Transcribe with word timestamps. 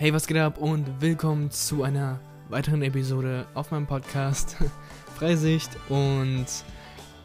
Hey, 0.00 0.14
was 0.14 0.28
geht 0.28 0.36
ab 0.36 0.58
und 0.58 1.00
willkommen 1.00 1.50
zu 1.50 1.82
einer 1.82 2.20
weiteren 2.50 2.82
Episode 2.82 3.48
auf 3.54 3.72
meinem 3.72 3.88
Podcast 3.88 4.56
Freisicht 5.16 5.70
und 5.88 6.46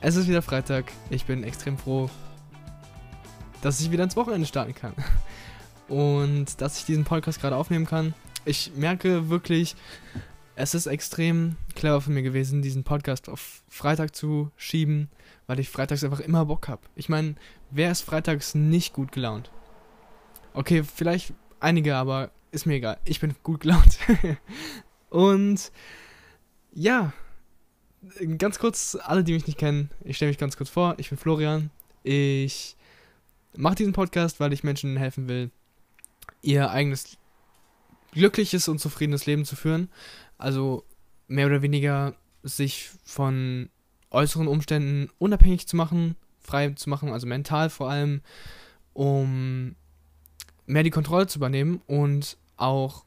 es 0.01 0.15
ist 0.15 0.27
wieder 0.27 0.41
Freitag. 0.41 0.91
Ich 1.11 1.25
bin 1.25 1.43
extrem 1.43 1.77
froh, 1.77 2.09
dass 3.61 3.79
ich 3.79 3.91
wieder 3.91 4.03
ins 4.03 4.15
Wochenende 4.15 4.47
starten 4.47 4.73
kann 4.73 4.95
und 5.87 6.61
dass 6.61 6.79
ich 6.79 6.85
diesen 6.85 7.03
Podcast 7.03 7.39
gerade 7.39 7.57
aufnehmen 7.57 7.85
kann. 7.85 8.15
Ich 8.43 8.71
merke 8.75 9.29
wirklich, 9.29 9.75
es 10.55 10.73
ist 10.73 10.87
extrem 10.87 11.57
clever 11.75 12.01
von 12.01 12.15
mir 12.15 12.23
gewesen, 12.23 12.63
diesen 12.63 12.83
Podcast 12.83 13.29
auf 13.29 13.61
Freitag 13.69 14.15
zu 14.15 14.49
schieben, 14.57 15.11
weil 15.45 15.59
ich 15.59 15.69
freitags 15.69 16.03
einfach 16.03 16.21
immer 16.21 16.45
Bock 16.45 16.67
habe. 16.69 16.81
Ich 16.95 17.07
meine, 17.07 17.35
wer 17.69 17.91
ist 17.91 18.01
freitags 18.01 18.55
nicht 18.55 18.93
gut 18.93 19.11
gelaunt? 19.11 19.51
Okay, 20.55 20.81
vielleicht 20.83 21.35
einige, 21.59 21.97
aber 21.97 22.31
ist 22.53 22.65
mir 22.65 22.75
egal. 22.75 22.99
Ich 23.03 23.19
bin 23.19 23.35
gut 23.43 23.61
gelaunt. 23.61 23.97
Und 25.09 25.71
ja, 26.73 27.13
ganz 28.37 28.59
kurz, 28.59 28.97
alle, 29.01 29.23
die 29.23 29.33
mich 29.33 29.47
nicht 29.47 29.57
kennen, 29.57 29.89
ich 30.03 30.17
stelle 30.17 30.29
mich 30.29 30.37
ganz 30.37 30.55
kurz 30.55 30.69
vor. 30.69 30.95
Ich 30.97 31.09
bin 31.09 31.17
Florian. 31.17 31.71
Ich 32.03 32.75
mache 33.55 33.75
diesen 33.75 33.93
Podcast, 33.93 34.39
weil 34.39 34.53
ich 34.53 34.63
Menschen 34.63 34.97
helfen 34.97 35.27
will, 35.27 35.51
ihr 36.41 36.69
eigenes 36.69 37.17
glückliches 38.11 38.67
und 38.67 38.79
zufriedenes 38.79 39.25
Leben 39.25 39.45
zu 39.45 39.55
führen. 39.55 39.89
Also 40.37 40.83
mehr 41.27 41.47
oder 41.47 41.61
weniger 41.61 42.15
sich 42.43 42.91
von 43.03 43.69
äußeren 44.11 44.47
Umständen 44.47 45.09
unabhängig 45.17 45.67
zu 45.67 45.75
machen, 45.75 46.15
frei 46.39 46.69
zu 46.69 46.89
machen, 46.89 47.09
also 47.09 47.25
mental 47.25 47.69
vor 47.69 47.89
allem, 47.89 48.21
um 48.93 49.75
mehr 50.65 50.83
die 50.83 50.91
Kontrolle 50.91 51.27
zu 51.27 51.39
übernehmen 51.39 51.81
und 51.87 52.37
auch, 52.57 53.05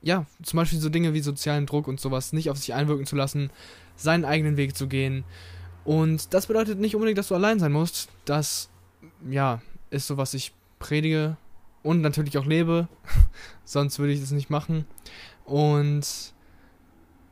ja, 0.00 0.26
zum 0.42 0.56
Beispiel 0.56 0.80
so 0.80 0.88
Dinge 0.88 1.14
wie 1.14 1.20
sozialen 1.20 1.66
Druck 1.66 1.88
und 1.88 2.00
sowas 2.00 2.32
nicht 2.32 2.50
auf 2.50 2.58
sich 2.58 2.74
einwirken 2.74 3.06
zu 3.06 3.16
lassen, 3.16 3.50
seinen 3.96 4.24
eigenen 4.24 4.56
Weg 4.56 4.76
zu 4.76 4.88
gehen. 4.88 5.24
Und 5.84 6.32
das 6.34 6.46
bedeutet 6.46 6.78
nicht 6.78 6.94
unbedingt, 6.94 7.18
dass 7.18 7.28
du 7.28 7.34
allein 7.34 7.58
sein 7.58 7.72
musst. 7.72 8.08
Das, 8.24 8.70
ja, 9.28 9.60
ist 9.90 10.06
so, 10.06 10.16
was 10.16 10.34
ich 10.34 10.52
predige 10.78 11.36
und 11.82 12.00
natürlich 12.00 12.38
auch 12.38 12.46
lebe. 12.46 12.88
Sonst 13.64 13.98
würde 13.98 14.12
ich 14.12 14.20
das 14.20 14.30
nicht 14.30 14.50
machen. 14.50 14.86
Und 15.44 16.32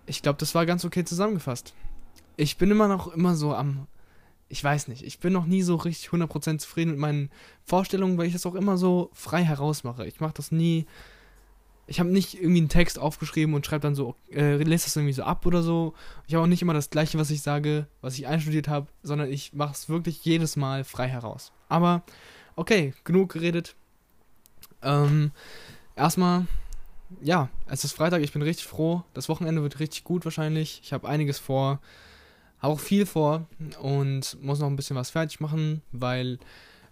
ich 0.06 0.22
glaube, 0.22 0.38
das 0.38 0.54
war 0.54 0.66
ganz 0.66 0.84
okay 0.84 1.04
zusammengefasst. 1.04 1.74
Ich 2.36 2.56
bin 2.56 2.70
immer 2.70 2.88
noch 2.88 3.12
immer 3.14 3.34
so 3.34 3.54
am. 3.54 3.86
Ich 4.48 4.64
weiß 4.64 4.88
nicht, 4.88 5.04
ich 5.04 5.20
bin 5.20 5.32
noch 5.32 5.46
nie 5.46 5.62
so 5.62 5.76
richtig 5.76 6.10
100% 6.10 6.58
zufrieden 6.58 6.90
mit 6.90 6.98
meinen 6.98 7.30
Vorstellungen, 7.64 8.18
weil 8.18 8.26
ich 8.26 8.32
das 8.32 8.46
auch 8.46 8.56
immer 8.56 8.76
so 8.76 9.10
frei 9.12 9.44
herausmache. 9.44 10.06
Ich 10.06 10.18
mache 10.18 10.34
das 10.34 10.50
nie. 10.50 10.86
Ich 11.91 12.00
habe 12.00 12.08
nicht 12.08 12.34
irgendwie 12.34 12.60
einen 12.60 12.69
Text 12.69 12.98
aufgeschrieben 12.98 13.55
und 13.55 13.66
schreibe 13.66 13.83
dann 13.83 13.94
so, 13.94 14.14
äh, 14.30 14.56
lese 14.56 14.84
das 14.84 14.96
irgendwie 14.96 15.12
so 15.12 15.24
ab 15.24 15.44
oder 15.44 15.62
so. 15.62 15.94
Ich 16.27 16.34
habe 16.34 16.44
auch 16.44 16.48
nicht 16.48 16.62
immer 16.62 16.72
das 16.72 16.91
Gleiche, 16.91 17.19
was 17.19 17.30
ich 17.30 17.42
sage, 17.42 17.86
was 18.00 18.16
ich 18.16 18.27
einstudiert 18.27 18.69
habe, 18.69 18.86
sondern 19.02 19.30
ich 19.30 19.52
mache 19.52 19.72
es 19.72 19.88
wirklich 19.88 20.24
jedes 20.24 20.56
Mal 20.56 20.84
frei 20.84 21.08
heraus. 21.08 21.52
Aber 21.69 22.02
okay, 22.56 22.94
genug 23.05 23.32
geredet. 23.32 23.74
Ähm, 24.82 25.32
erstmal 25.97 26.47
ja, 27.20 27.48
es 27.66 27.84
ist 27.84 27.92
Freitag, 27.92 28.22
ich 28.22 28.32
bin 28.32 28.42
richtig 28.42 28.66
froh. 28.66 29.02
Das 29.14 29.28
Wochenende 29.28 29.62
wird 29.62 29.80
richtig 29.80 30.04
gut 30.04 30.25
wahrscheinlich. 30.25 30.80
Ich 30.84 30.92
habe 30.92 31.08
einiges 31.08 31.38
vor, 31.38 31.80
habe 32.60 32.75
auch 32.75 32.80
viel 32.80 33.06
vor 33.06 33.47
und 33.80 34.38
muss 34.42 34.60
noch 34.60 34.69
ein 34.69 34.77
bisschen 34.77 34.97
was 34.97 35.10
fertig 35.10 35.41
machen, 35.41 35.82
weil 35.92 36.38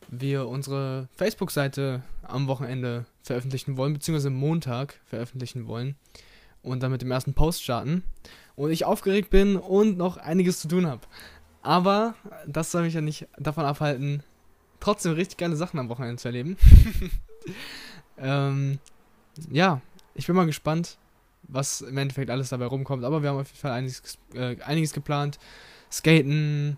wir 0.09 0.48
unsere 0.48 1.09
Facebook-Seite 1.17 2.03
am 2.23 2.48
Wochenende 2.48 3.06
veröffentlichen 3.23 3.77
wollen, 3.77 3.92
beziehungsweise 3.92 4.31
Montag 4.31 5.00
veröffentlichen 5.05 5.67
wollen 5.67 5.97
und 6.62 6.83
dann 6.83 6.91
mit 6.91 7.03
dem 7.03 7.11
ersten 7.11 7.34
Post 7.34 7.62
starten. 7.62 8.03
Und 8.56 8.70
ich 8.70 8.84
aufgeregt 8.84 9.31
bin 9.31 9.56
und 9.56 9.97
noch 9.97 10.17
einiges 10.17 10.61
zu 10.61 10.69
tun 10.69 10.87
habe. 10.87 11.03
Aber 11.62 12.15
das 12.47 12.71
soll 12.71 12.83
mich 12.83 12.94
ja 12.94 13.00
nicht 13.00 13.28
davon 13.37 13.65
abhalten, 13.65 14.22
trotzdem 14.81 15.12
richtig 15.12 15.38
geile 15.38 15.56
Sachen 15.56 15.78
am 15.78 15.88
Wochenende 15.88 16.16
zu 16.16 16.28
erleben. 16.28 16.56
ähm, 18.19 18.78
ja, 19.50 19.81
ich 20.15 20.27
bin 20.27 20.34
mal 20.34 20.47
gespannt, 20.47 20.99
was 21.43 21.81
im 21.81 21.97
Endeffekt 21.97 22.31
alles 22.31 22.49
dabei 22.49 22.66
rumkommt. 22.66 23.04
Aber 23.04 23.22
wir 23.22 23.31
haben 23.31 23.38
auf 23.38 23.49
jeden 23.49 23.60
Fall 23.60 23.72
einiges, 23.72 24.19
äh, 24.34 24.56
einiges 24.62 24.93
geplant. 24.93 25.38
Skaten, 25.91 26.77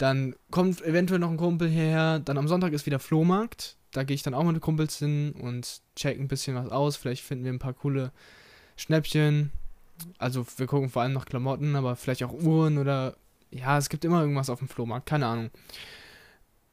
dann 0.00 0.34
kommt 0.50 0.80
eventuell 0.80 1.20
noch 1.20 1.30
ein 1.30 1.36
Kumpel 1.36 1.68
hierher. 1.68 2.20
Dann 2.20 2.38
am 2.38 2.48
Sonntag 2.48 2.72
ist 2.72 2.86
wieder 2.86 2.98
Flohmarkt. 2.98 3.76
Da 3.90 4.02
gehe 4.02 4.14
ich 4.14 4.22
dann 4.22 4.32
auch 4.32 4.44
mit 4.44 4.56
den 4.56 4.62
Kumpels 4.62 4.98
hin 4.98 5.32
und 5.32 5.82
check 5.94 6.18
ein 6.18 6.26
bisschen 6.26 6.54
was 6.54 6.70
aus. 6.70 6.96
Vielleicht 6.96 7.22
finden 7.22 7.44
wir 7.44 7.52
ein 7.52 7.58
paar 7.58 7.74
coole 7.74 8.10
Schnäppchen. 8.76 9.52
Also 10.16 10.46
wir 10.56 10.66
gucken 10.66 10.88
vor 10.88 11.02
allem 11.02 11.12
nach 11.12 11.26
Klamotten, 11.26 11.76
aber 11.76 11.96
vielleicht 11.96 12.24
auch 12.24 12.32
Uhren 12.32 12.78
oder 12.78 13.14
ja, 13.50 13.76
es 13.76 13.90
gibt 13.90 14.06
immer 14.06 14.22
irgendwas 14.22 14.48
auf 14.48 14.60
dem 14.60 14.68
Flohmarkt, 14.68 15.04
keine 15.04 15.26
Ahnung. 15.26 15.50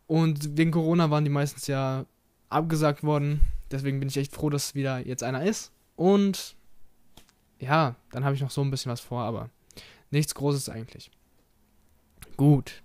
Und 0.06 0.58
wegen 0.58 0.72
Corona 0.72 1.10
waren 1.10 1.26
die 1.26 1.30
meistens 1.30 1.68
ja 1.68 2.06
abgesagt 2.48 3.04
worden. 3.04 3.42
Deswegen 3.72 4.00
bin 4.00 4.08
ich 4.08 4.16
echt 4.16 4.34
froh, 4.34 4.50
dass 4.50 4.74
wieder 4.74 5.06
jetzt 5.06 5.24
einer 5.24 5.44
ist. 5.44 5.74
Und 5.98 6.56
ja, 7.60 7.96
dann 8.12 8.24
habe 8.24 8.36
ich 8.36 8.42
noch 8.42 8.52
so 8.52 8.62
ein 8.62 8.72
bisschen 8.72 8.90
was 8.90 9.02
vor, 9.02 9.24
aber 9.24 9.50
nichts 10.12 10.34
Großes 10.34 10.70
eigentlich. 10.70 11.12
Gut. 12.38 12.84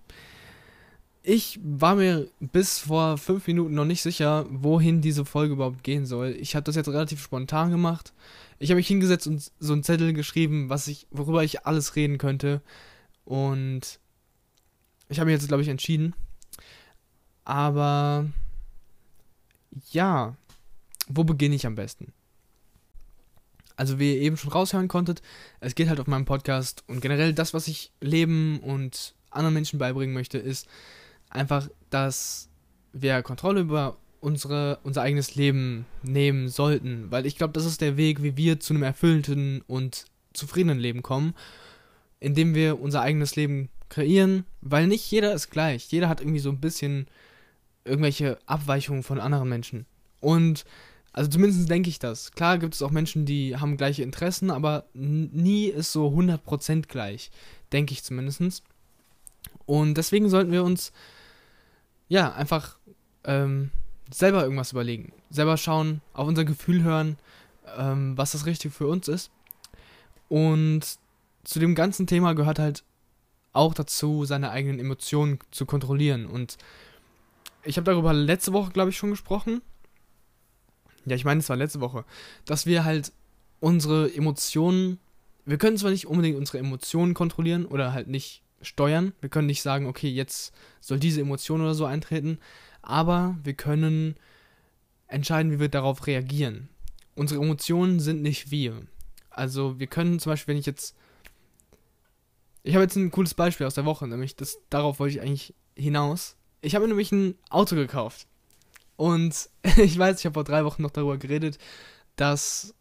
Ich 1.25 1.61
war 1.63 1.95
mir 1.95 2.29
bis 2.41 2.81
vor 2.81 3.17
fünf 3.17 3.47
Minuten 3.47 3.75
noch 3.75 3.85
nicht 3.85 4.03
sicher, 4.03 4.45
wohin 4.51 5.01
diese 5.01 5.25
Folge 5.25 5.55
überhaupt 5.55 5.85
gehen 5.85 6.05
soll. 6.05 6.37
Ich 6.41 6.57
habe 6.57 6.65
das 6.65 6.75
jetzt 6.75 6.89
relativ 6.89 7.23
spontan 7.23 7.71
gemacht. 7.71 8.13
Ich 8.59 8.71
habe 8.71 8.77
mich 8.77 8.89
hingesetzt 8.89 9.29
und 9.29 9.53
so 9.61 9.73
einen 9.73 9.85
Zettel 9.85 10.13
geschrieben, 10.13 10.69
was 10.69 10.89
ich, 10.89 11.07
worüber 11.11 11.45
ich 11.45 11.65
alles 11.65 11.95
reden 11.95 12.19
könnte. 12.19 12.61
Und 13.25 14.01
ich 15.09 15.21
habe 15.21 15.31
mich 15.31 15.41
jetzt, 15.41 15.47
glaube 15.47 15.63
ich, 15.63 15.69
entschieden. 15.69 16.15
Aber 17.45 18.27
ja, 19.91 20.37
wo 21.09 21.23
beginne 21.23 21.55
ich 21.55 21.67
am 21.67 21.77
besten? 21.77 22.13
also 23.77 23.99
wie 23.99 24.15
ihr 24.15 24.21
eben 24.21 24.37
schon 24.37 24.53
raushören 24.53 24.89
konntet, 24.89 25.23
es 25.61 25.75
geht 25.75 25.89
halt 25.89 25.99
auf 25.99 26.07
meinem 26.07 26.25
Podcast 26.25 26.85
und 26.87 27.01
generell 27.01 27.33
das, 27.33 27.53
was 27.55 27.69
ich 27.69 27.91
Leben 28.01 28.61
und 28.61 29.15
anderen 29.31 29.55
Menschen 29.55 29.79
beibringen 29.79 30.15
möchte, 30.15 30.39
ist 30.39 30.69
einfach, 31.33 31.69
dass 31.91 32.49
wir 32.93 33.23
Kontrolle 33.23 33.61
über 33.61 33.97
unsere, 34.21 34.79
unser 34.85 35.03
eigenes 35.03 35.35
Leben 35.35 35.87
nehmen 36.03 36.49
sollten, 36.49 37.11
weil 37.11 37.27
ich 37.27 37.37
glaube, 37.37 37.53
das 37.53 37.65
ist 37.65 37.81
der 37.81 37.97
Weg, 37.97 38.23
wie 38.23 38.37
wir 38.37 38.61
zu 38.61 38.73
einem 38.73 38.85
erfüllten 38.85 39.63
und 39.67 40.05
zufriedenen 40.33 40.79
Leben 40.79 41.03
kommen, 41.03 41.35
indem 42.21 42.55
wir 42.55 42.81
unser 42.81 43.01
eigenes 43.01 43.35
Leben 43.35 43.69
kreieren, 43.89 44.45
weil 44.61 44.87
nicht 44.87 45.11
jeder 45.11 45.35
ist 45.35 45.51
gleich. 45.51 45.91
Jeder 45.91 46.09
hat 46.09 46.21
irgendwie 46.21 46.39
so 46.39 46.51
ein 46.51 46.61
bisschen 46.61 47.09
irgendwelche 47.85 48.39
Abweichungen 48.47 49.03
von 49.03 49.21
anderen 49.21 49.49
Menschen. 49.49 49.87
Und 50.21 50.65
also 51.13 51.29
zumindest 51.29 51.69
denke 51.69 51.91
ich 51.91 51.99
das. 51.99 52.33
Klar 52.33 52.59
gibt 52.59 52.75
es 52.75 52.83
auch 52.83 52.91
Menschen, 52.91 53.27
die 53.27 53.57
haben 53.57 53.77
gleiche 53.77 54.03
Interessen, 54.03 54.51
aber 54.51 54.87
nie 54.95 55.67
ist 55.67 55.93
so 55.93 56.09
100% 56.09 56.87
gleich. 56.87 57.31
Denke 57.73 57.93
ich 57.93 58.03
zumindest. 58.03 58.63
Und 59.67 59.95
deswegen 59.95 60.31
sollten 60.31 60.53
wir 60.53 60.65
uns, 60.65 60.93
ja, 62.13 62.33
einfach 62.33 62.77
ähm, 63.25 63.71
selber 64.11 64.43
irgendwas 64.43 64.73
überlegen. 64.73 65.13
Selber 65.31 65.57
schauen, 65.57 66.01
auf 66.13 66.29
unser 66.29 66.45
Gefühl 66.45 66.83
hören, 66.83 67.17
ähm, 67.77 68.17
was 68.17 68.33
das 68.33 68.47
Richtige 68.47 68.75
für 68.75 68.87
uns 68.87 69.09
ist. 69.09 69.31
Und 70.29 70.81
zu 71.45 71.59
dem 71.59 71.75
ganzen 71.75 72.07
Thema 72.07 72.35
gehört 72.35 72.59
halt 72.59 72.85
auch 73.53 73.75
dazu, 73.75 74.25
seine 74.25 74.51
eigenen 74.51 74.79
Emotionen 74.79 75.39
zu 75.51 75.67
kontrollieren. 75.67 76.27
Und 76.27 76.59
ich 77.65 77.77
habe 77.77 77.91
darüber 77.91 78.13
letzte 78.13 78.53
Woche, 78.53 78.73
glaube 78.73 78.91
ich, 78.91 78.97
schon 78.97 79.11
gesprochen 79.11 79.63
ja, 81.05 81.17
ich 81.17 81.25
meine, 81.25 81.41
es 81.41 81.49
war 81.49 81.57
letzte 81.57 81.81
Woche, 81.81 82.05
dass 82.45 82.67
wir 82.67 82.85
halt 82.85 83.13
unsere 83.61 84.13
Emotionen, 84.15 84.99
wir 85.45 85.59
können 85.59 85.77
zwar 85.77 85.91
nicht 85.91 86.07
unbedingt 86.07 86.37
unsere 86.37 86.59
Emotionen 86.59 87.15
kontrollieren 87.15 87.67
oder 87.67 87.93
halt 87.93 88.09
nicht 88.09 88.43
steuern, 88.63 89.13
wir 89.21 89.29
können 89.29 89.47
nicht 89.47 89.63
sagen, 89.63 89.87
okay, 89.87 90.09
jetzt 90.09 90.55
soll 90.81 90.99
diese 90.99 91.21
Emotion 91.21 91.61
oder 91.61 91.75
so 91.75 91.85
eintreten, 91.85 92.39
aber 92.83 93.37
wir 93.43 93.55
können 93.55 94.17
entscheiden, 95.07 95.53
wie 95.53 95.61
wir 95.61 95.69
darauf 95.69 96.07
reagieren. 96.07 96.69
Unsere 97.15 97.43
Emotionen 97.43 98.01
sind 98.01 98.23
nicht 98.23 98.51
wir. 98.51 98.83
Also 99.31 99.79
wir 99.79 99.87
können 99.87 100.19
zum 100.19 100.33
Beispiel, 100.33 100.53
wenn 100.53 100.61
ich 100.61 100.67
jetzt, 100.67 100.97
ich 102.63 102.75
habe 102.75 102.85
jetzt 102.85 102.97
ein 102.97 103.11
cooles 103.11 103.35
Beispiel 103.35 103.67
aus 103.67 103.75
der 103.75 103.85
Woche, 103.85 104.07
nämlich 104.07 104.37
das, 104.37 104.59
darauf 104.71 104.99
wollte 104.99 105.17
ich 105.17 105.21
eigentlich 105.21 105.55
hinaus. 105.77 106.37
Ich 106.61 106.75
habe 106.75 106.89
nämlich 106.89 107.13
ein 107.13 107.35
Auto 107.51 107.77
gekauft. 107.77 108.27
Und 108.97 109.49
ich 109.77 109.99
weiß, 109.99 110.19
ich 110.19 110.25
habe 110.27 110.35
vor 110.35 110.45
drei 110.45 110.65
Wochen 110.65 110.83
noch 110.83 110.91
darüber 110.91 111.19
geredet, 111.19 111.59
dass 112.17 112.75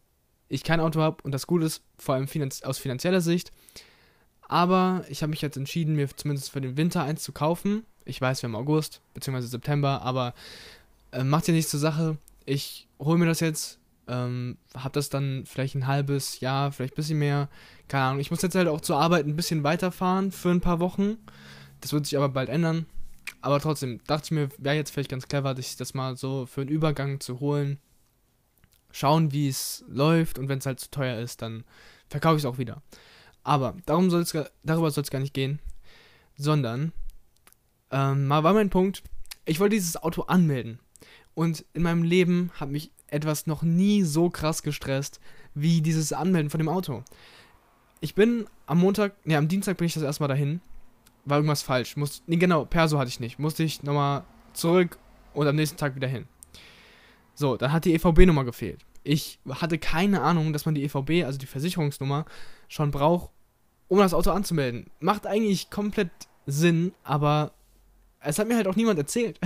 ich 0.49 0.63
kein 0.63 0.79
Auto 0.79 1.01
habe 1.01 1.23
und 1.23 1.31
das 1.31 1.47
gut 1.47 1.63
ist, 1.63 1.81
vor 1.97 2.15
allem 2.15 2.27
finanz 2.27 2.61
aus 2.61 2.77
finanzieller 2.77 3.21
Sicht. 3.21 3.51
Aber 4.51 5.06
ich 5.07 5.24
habe 5.24 5.30
mich 5.30 5.42
jetzt 5.42 5.56
entschieden, 5.56 5.95
mir 5.95 6.09
zumindest 6.13 6.51
für 6.51 6.59
den 6.59 6.75
Winter 6.75 7.03
eins 7.03 7.24
zu 7.24 7.31
kaufen. 7.31 7.86
Ich 8.03 8.19
weiß, 8.19 8.42
wir 8.42 8.50
haben 8.50 8.56
August 8.57 9.00
bzw. 9.13 9.39
September, 9.44 10.01
aber 10.01 10.33
äh, 11.13 11.24
macht 11.24 11.48
ja 11.48 11.53
nichts 11.53 11.71
zur 11.71 11.80
Sache. 11.80 12.18
Ich 12.45 12.86
hole 13.00 13.18
mir 13.18 13.27
das 13.27 13.39
jetzt. 13.39 13.80
Ähm, 14.09 14.57
hab 14.74 14.92
das 14.92 15.07
dann 15.07 15.45
vielleicht 15.45 15.75
ein 15.75 15.88
halbes 15.88 16.42
Jahr, 16.42 16.74
vielleicht 16.74 16.95
ein 16.95 16.98
bisschen 16.98 17.19
mehr. 17.19 17.48
Keine 17.88 18.03
Ahnung. 18.03 18.19
Ich 18.19 18.30
muss 18.30 18.42
jetzt 18.42 18.56
halt 18.56 18.68
auch 18.68 18.81
zur 18.81 18.98
Arbeit 18.98 19.25
ein 19.25 19.38
bisschen 19.38 19.63
weiterfahren 19.63 20.33
für 20.33 20.50
ein 20.50 20.59
paar 20.59 20.81
Wochen. 20.81 21.18
Das 21.80 21.94
wird 21.94 22.06
sich 22.06 22.18
aber 22.18 22.27
bald 22.27 22.50
ändern. 22.50 22.88
Aber 23.39 23.62
trotzdem 23.62 24.01
dachte 24.06 24.25
ich 24.25 24.31
mir, 24.31 24.50
wäre 24.57 24.75
jetzt 24.75 24.92
vielleicht 24.92 25.12
ganz 25.12 25.30
clever, 25.30 25.56
sich 25.56 25.77
das 25.77 25.94
mal 25.94 26.18
so 26.18 26.45
für 26.45 26.59
einen 26.59 26.69
Übergang 26.69 27.21
zu 27.21 27.39
holen. 27.39 27.80
Schauen, 28.92 29.31
wie 29.31 29.48
es 29.48 29.86
läuft 29.88 30.38
und 30.38 30.50
wenn 30.50 30.59
es 30.59 30.65
halt 30.65 30.81
zu 30.81 30.92
teuer 30.92 31.21
ist, 31.21 31.42
dann 31.42 31.63
verkaufe 32.09 32.36
ich 32.36 32.42
es 32.42 32.45
auch 32.45 32.57
wieder. 32.57 32.81
Aber 33.43 33.75
darum 33.85 34.09
soll's, 34.09 34.35
darüber 34.63 34.91
soll 34.91 35.03
es 35.03 35.09
gar 35.11 35.19
nicht 35.19 35.33
gehen, 35.33 35.59
sondern 36.35 36.91
ähm, 37.91 38.27
mal 38.27 38.43
war 38.43 38.53
mein 38.53 38.69
Punkt, 38.69 39.03
ich 39.45 39.59
wollte 39.59 39.75
dieses 39.75 40.01
Auto 40.01 40.23
anmelden. 40.23 40.79
Und 41.33 41.65
in 41.73 41.83
meinem 41.83 42.03
Leben 42.03 42.51
hat 42.55 42.69
mich 42.69 42.91
etwas 43.07 43.47
noch 43.47 43.63
nie 43.63 44.03
so 44.03 44.29
krass 44.29 44.63
gestresst 44.63 45.19
wie 45.53 45.81
dieses 45.81 46.13
Anmelden 46.13 46.49
von 46.49 46.59
dem 46.59 46.69
Auto. 46.69 47.03
Ich 47.99 48.15
bin 48.15 48.47
am 48.65 48.79
Montag, 48.79 49.25
ne, 49.25 49.38
am 49.38 49.47
Dienstag 49.47 49.77
bin 49.77 49.88
ich 49.88 49.93
das 49.93 50.03
erstmal 50.03 50.29
dahin. 50.29 50.61
War 51.25 51.38
irgendwas 51.38 51.61
falsch. 51.61 51.97
Muss, 51.97 52.23
nee, 52.25 52.38
genau, 52.38 52.65
Perso 52.65 52.97
hatte 52.97 53.09
ich 53.09 53.19
nicht. 53.19 53.38
Musste 53.38 53.63
ich 53.63 53.83
nochmal 53.83 54.23
zurück 54.53 54.97
und 55.33 55.47
am 55.47 55.55
nächsten 55.55 55.77
Tag 55.77 55.95
wieder 55.95 56.07
hin. 56.07 56.25
So, 57.35 57.57
dann 57.57 57.71
hat 57.71 57.85
die 57.85 57.93
EVB-Nummer 57.93 58.43
gefehlt. 58.43 58.85
Ich 59.03 59.39
hatte 59.50 59.77
keine 59.77 60.21
Ahnung, 60.21 60.53
dass 60.53 60.65
man 60.65 60.75
die 60.75 60.83
EVB, 60.83 61.25
also 61.25 61.39
die 61.39 61.48
Versicherungsnummer, 61.48 62.25
schon 62.68 62.92
braucht, 62.92 63.31
um 63.88 63.98
das 63.98 64.13
Auto 64.13 64.31
anzumelden. 64.31 64.89
Macht 65.00 65.25
eigentlich 65.25 65.69
komplett 65.69 66.12
Sinn, 66.45 66.94
aber 67.03 67.53
es 68.19 68.39
hat 68.39 68.48
mir 68.48 68.56
halt 68.56 68.68
auch 68.68 68.75
niemand 68.75 69.00
erzählt. 69.00 69.39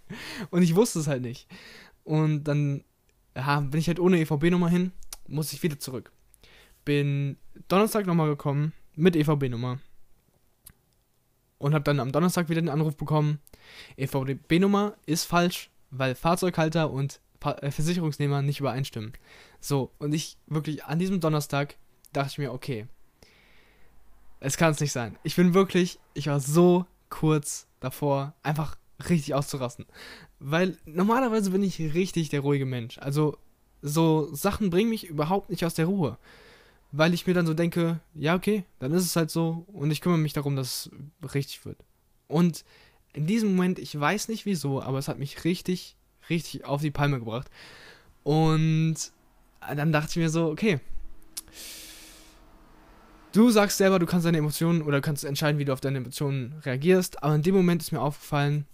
und 0.50 0.62
ich 0.62 0.74
wusste 0.74 1.00
es 1.00 1.06
halt 1.06 1.22
nicht. 1.22 1.48
Und 2.04 2.44
dann 2.44 2.84
ja, 3.36 3.60
bin 3.60 3.80
ich 3.80 3.88
halt 3.88 4.00
ohne 4.00 4.20
EVB-Nummer 4.20 4.68
hin, 4.68 4.92
muss 5.28 5.52
ich 5.52 5.62
wieder 5.62 5.78
zurück. 5.78 6.12
Bin 6.84 7.36
Donnerstag 7.68 8.06
nochmal 8.06 8.28
gekommen 8.28 8.72
mit 8.96 9.16
EVB-Nummer. 9.16 9.78
Und 11.58 11.74
habe 11.74 11.84
dann 11.84 12.00
am 12.00 12.10
Donnerstag 12.10 12.48
wieder 12.48 12.62
den 12.62 12.70
Anruf 12.70 12.96
bekommen, 12.96 13.38
EVB-Nummer 13.96 14.96
ist 15.04 15.24
falsch, 15.24 15.70
weil 15.90 16.14
Fahrzeughalter 16.14 16.90
und 16.90 17.20
Versicherungsnehmer 17.40 18.42
nicht 18.42 18.60
übereinstimmen. 18.60 19.12
So, 19.60 19.90
und 19.98 20.12
ich 20.14 20.36
wirklich 20.46 20.84
an 20.84 20.98
diesem 20.98 21.20
Donnerstag 21.20 21.76
dachte 22.12 22.30
ich 22.32 22.38
mir, 22.38 22.52
okay, 22.52 22.86
es 24.40 24.56
kann 24.56 24.72
es 24.72 24.80
nicht 24.80 24.92
sein. 24.92 25.18
Ich 25.22 25.36
bin 25.36 25.54
wirklich, 25.54 25.98
ich 26.14 26.26
war 26.26 26.40
so 26.40 26.86
kurz 27.08 27.66
davor, 27.80 28.34
einfach 28.42 28.76
richtig 29.08 29.34
auszurasten. 29.34 29.86
Weil 30.38 30.76
normalerweise 30.84 31.50
bin 31.50 31.62
ich 31.62 31.78
richtig 31.78 32.28
der 32.28 32.40
ruhige 32.40 32.66
Mensch. 32.66 32.98
Also 32.98 33.38
so 33.82 34.32
Sachen 34.34 34.70
bringen 34.70 34.90
mich 34.90 35.06
überhaupt 35.06 35.50
nicht 35.50 35.64
aus 35.64 35.74
der 35.74 35.86
Ruhe. 35.86 36.18
Weil 36.92 37.14
ich 37.14 37.26
mir 37.26 37.34
dann 37.34 37.46
so 37.46 37.54
denke, 37.54 38.00
ja, 38.14 38.34
okay, 38.34 38.64
dann 38.78 38.92
ist 38.92 39.04
es 39.04 39.16
halt 39.16 39.30
so 39.30 39.64
und 39.68 39.90
ich 39.90 40.00
kümmere 40.00 40.18
mich 40.18 40.32
darum, 40.32 40.56
dass 40.56 40.90
es 41.22 41.34
richtig 41.34 41.64
wird. 41.64 41.78
Und 42.26 42.64
in 43.12 43.26
diesem 43.26 43.50
Moment, 43.50 43.78
ich 43.78 43.98
weiß 43.98 44.28
nicht 44.28 44.46
wieso, 44.46 44.82
aber 44.82 44.98
es 44.98 45.08
hat 45.08 45.18
mich 45.18 45.44
richtig, 45.44 45.96
richtig 46.30 46.64
auf 46.64 46.80
die 46.80 46.90
Palme 46.90 47.18
gebracht. 47.18 47.50
Und 48.22 48.96
dann 49.60 49.92
dachte 49.92 50.10
ich 50.10 50.16
mir 50.16 50.30
so, 50.30 50.48
okay, 50.48 50.80
du 53.32 53.50
sagst 53.50 53.78
selber, 53.78 53.98
du 53.98 54.06
kannst 54.06 54.26
deine 54.26 54.38
Emotionen 54.38 54.82
oder 54.82 55.00
kannst 55.00 55.24
entscheiden, 55.24 55.58
wie 55.58 55.64
du 55.64 55.72
auf 55.72 55.80
deine 55.80 55.98
Emotionen 55.98 56.54
reagierst, 56.64 57.22
aber 57.22 57.34
in 57.34 57.42
dem 57.42 57.54
Moment 57.54 57.82
ist 57.82 57.92
mir 57.92 58.00
aufgefallen, 58.00 58.66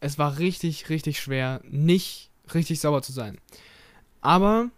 es 0.00 0.18
war 0.18 0.38
richtig, 0.38 0.88
richtig 0.90 1.20
schwer, 1.20 1.60
nicht 1.64 2.30
richtig 2.52 2.80
sauer 2.80 3.02
zu 3.02 3.12
sein. 3.12 3.38
Aber 4.20 4.68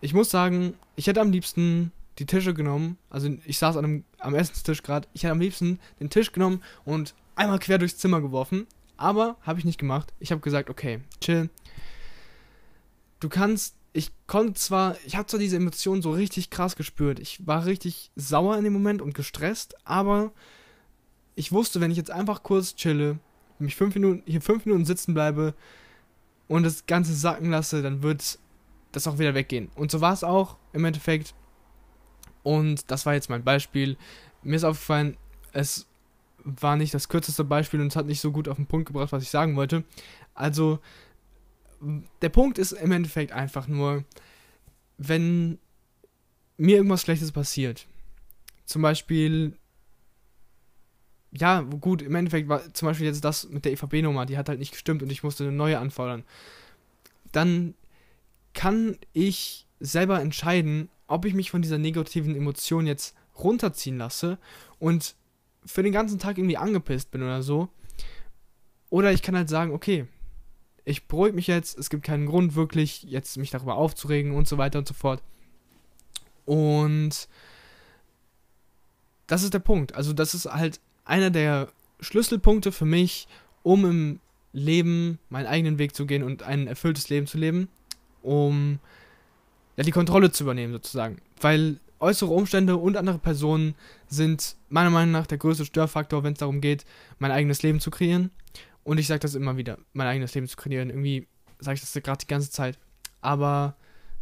ich 0.00 0.14
muss 0.14 0.30
sagen, 0.30 0.74
ich 0.96 1.06
hätte 1.06 1.20
am 1.20 1.30
liebsten 1.30 1.92
die 2.18 2.26
Tische 2.26 2.52
genommen, 2.52 2.98
also 3.08 3.30
ich 3.46 3.58
saß 3.58 3.76
an 3.76 3.84
einem, 3.84 4.04
am 4.18 4.34
Essenstisch 4.34 4.82
gerade, 4.82 5.08
ich 5.14 5.22
hätte 5.22 5.32
am 5.32 5.40
liebsten 5.40 5.78
den 6.00 6.10
Tisch 6.10 6.32
genommen 6.32 6.62
und 6.84 7.14
einmal 7.34 7.58
quer 7.58 7.78
durchs 7.78 7.96
Zimmer 7.96 8.20
geworfen, 8.20 8.66
aber 9.00 9.36
habe 9.42 9.58
ich 9.58 9.64
nicht 9.64 9.78
gemacht. 9.78 10.12
Ich 10.18 10.30
habe 10.30 10.40
gesagt, 10.40 10.70
okay, 10.70 11.00
chill. 11.20 11.48
Du 13.18 13.28
kannst, 13.28 13.76
ich 13.92 14.12
konnte 14.26 14.54
zwar, 14.54 14.96
ich 15.04 15.16
habe 15.16 15.26
zwar 15.26 15.40
diese 15.40 15.56
Emotionen 15.56 16.02
so 16.02 16.12
richtig 16.12 16.50
krass 16.50 16.76
gespürt, 16.76 17.18
ich 17.18 17.46
war 17.46 17.66
richtig 17.66 18.10
sauer 18.16 18.56
in 18.56 18.64
dem 18.64 18.72
Moment 18.72 19.02
und 19.02 19.14
gestresst, 19.14 19.74
aber 19.84 20.32
ich 21.34 21.52
wusste, 21.52 21.80
wenn 21.80 21.90
ich 21.90 21.96
jetzt 21.96 22.10
einfach 22.10 22.42
kurz 22.42 22.74
chille, 22.76 23.18
mich 23.58 23.76
fünf 23.76 23.94
Minuten, 23.94 24.22
hier 24.26 24.40
fünf 24.40 24.64
Minuten 24.64 24.84
sitzen 24.84 25.14
bleibe 25.14 25.54
und 26.48 26.62
das 26.62 26.86
Ganze 26.86 27.14
sacken 27.14 27.50
lasse, 27.50 27.82
dann 27.82 28.02
wird 28.02 28.38
das 28.92 29.06
auch 29.06 29.18
wieder 29.18 29.34
weggehen. 29.34 29.70
Und 29.74 29.90
so 29.90 30.00
war 30.00 30.12
es 30.12 30.24
auch 30.24 30.56
im 30.72 30.84
Endeffekt. 30.84 31.34
Und 32.42 32.90
das 32.90 33.06
war 33.06 33.14
jetzt 33.14 33.30
mein 33.30 33.44
Beispiel. 33.44 33.96
Mir 34.42 34.56
ist 34.56 34.64
aufgefallen, 34.64 35.16
es 35.52 35.86
war 36.44 36.76
nicht 36.76 36.94
das 36.94 37.08
kürzeste 37.08 37.44
Beispiel 37.44 37.80
und 37.80 37.88
es 37.88 37.96
hat 37.96 38.06
nicht 38.06 38.20
so 38.20 38.32
gut 38.32 38.48
auf 38.48 38.56
den 38.56 38.66
Punkt 38.66 38.86
gebracht, 38.86 39.12
was 39.12 39.22
ich 39.22 39.30
sagen 39.30 39.56
wollte. 39.56 39.84
Also, 40.34 40.78
der 42.22 42.28
Punkt 42.28 42.58
ist 42.58 42.72
im 42.72 42.92
Endeffekt 42.92 43.32
einfach 43.32 43.68
nur, 43.68 44.04
wenn 44.98 45.58
mir 46.56 46.76
irgendwas 46.76 47.02
Schlechtes 47.02 47.32
passiert, 47.32 47.86
zum 48.66 48.82
Beispiel 48.82 49.56
ja, 51.32 51.60
gut, 51.60 52.02
im 52.02 52.14
Endeffekt 52.14 52.48
war 52.48 52.74
zum 52.74 52.86
Beispiel 52.86 53.06
jetzt 53.06 53.24
das 53.24 53.48
mit 53.48 53.64
der 53.64 53.72
EVB-Nummer, 53.72 54.26
die 54.26 54.36
hat 54.36 54.48
halt 54.48 54.58
nicht 54.58 54.72
gestimmt 54.72 55.02
und 55.02 55.12
ich 55.12 55.22
musste 55.22 55.44
eine 55.44 55.52
neue 55.52 55.78
anfordern. 55.78 56.24
Dann 57.32 57.74
kann 58.52 58.98
ich 59.12 59.66
selber 59.78 60.20
entscheiden, 60.20 60.88
ob 61.06 61.24
ich 61.24 61.34
mich 61.34 61.50
von 61.50 61.62
dieser 61.62 61.78
negativen 61.78 62.34
Emotion 62.34 62.86
jetzt 62.86 63.14
runterziehen 63.38 63.96
lasse 63.96 64.38
und 64.78 65.14
für 65.64 65.82
den 65.82 65.92
ganzen 65.92 66.18
Tag 66.18 66.38
irgendwie 66.38 66.56
angepisst 66.56 67.10
bin 67.10 67.22
oder 67.22 67.42
so. 67.42 67.68
Oder 68.88 69.12
ich 69.12 69.22
kann 69.22 69.36
halt 69.36 69.48
sagen, 69.48 69.72
okay, 69.72 70.06
ich 70.84 71.06
beruhige 71.06 71.36
mich 71.36 71.46
jetzt, 71.46 71.78
es 71.78 71.90
gibt 71.90 72.02
keinen 72.02 72.26
Grund 72.26 72.54
wirklich, 72.54 73.04
jetzt 73.04 73.36
mich 73.36 73.50
darüber 73.50 73.76
aufzuregen 73.76 74.32
und 74.32 74.48
so 74.48 74.58
weiter 74.58 74.78
und 74.78 74.88
so 74.88 74.94
fort. 74.94 75.22
Und 76.44 77.28
das 79.26 79.42
ist 79.44 79.54
der 79.54 79.60
Punkt. 79.60 79.94
Also, 79.94 80.12
das 80.12 80.34
ist 80.34 80.46
halt 80.46 80.80
einer 81.04 81.30
der 81.30 81.68
Schlüsselpunkte 82.00 82.72
für 82.72 82.86
mich, 82.86 83.28
um 83.62 83.84
im 83.84 84.20
Leben 84.52 85.18
meinen 85.28 85.46
eigenen 85.46 85.78
Weg 85.78 85.94
zu 85.94 86.06
gehen 86.06 86.24
und 86.24 86.42
ein 86.42 86.66
erfülltes 86.66 87.08
Leben 87.08 87.26
zu 87.28 87.38
leben, 87.38 87.68
um 88.22 88.80
ja, 89.76 89.84
die 89.84 89.92
Kontrolle 89.92 90.32
zu 90.32 90.42
übernehmen 90.42 90.72
sozusagen. 90.72 91.18
Weil 91.40 91.78
äußere 92.00 92.30
Umstände 92.30 92.76
und 92.76 92.96
andere 92.96 93.18
Personen 93.18 93.74
sind 94.08 94.56
meiner 94.68 94.90
Meinung 94.90 95.12
nach 95.12 95.26
der 95.26 95.38
größte 95.38 95.64
Störfaktor, 95.64 96.22
wenn 96.24 96.32
es 96.32 96.38
darum 96.38 96.60
geht, 96.60 96.84
mein 97.18 97.30
eigenes 97.30 97.62
Leben 97.62 97.80
zu 97.80 97.90
kreieren. 97.90 98.30
Und 98.82 98.98
ich 98.98 99.06
sage 99.06 99.20
das 99.20 99.34
immer 99.34 99.56
wieder, 99.56 99.78
mein 99.92 100.06
eigenes 100.06 100.34
Leben 100.34 100.48
zu 100.48 100.56
kreieren. 100.56 100.88
Irgendwie 100.88 101.28
sage 101.58 101.76
ich 101.76 101.80
das 101.80 101.92
gerade 102.02 102.18
die 102.18 102.26
ganze 102.26 102.50
Zeit. 102.50 102.78
Aber 103.20 103.76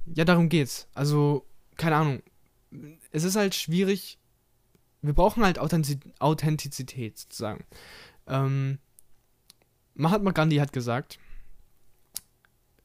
ja, 0.06 0.24
darum 0.24 0.48
geht's. 0.48 0.88
Also, 0.94 1.46
keine 1.76 1.96
Ahnung. 1.96 2.22
Es 3.12 3.24
ist 3.24 3.36
halt 3.36 3.54
schwierig, 3.54 4.18
wir 5.00 5.14
brauchen 5.14 5.44
halt 5.44 5.58
Authentizität 5.58 7.18
sozusagen. 7.18 7.64
Ähm, 8.26 8.78
Mahatma 9.94 10.32
Gandhi 10.32 10.56
hat 10.56 10.72
gesagt, 10.72 11.18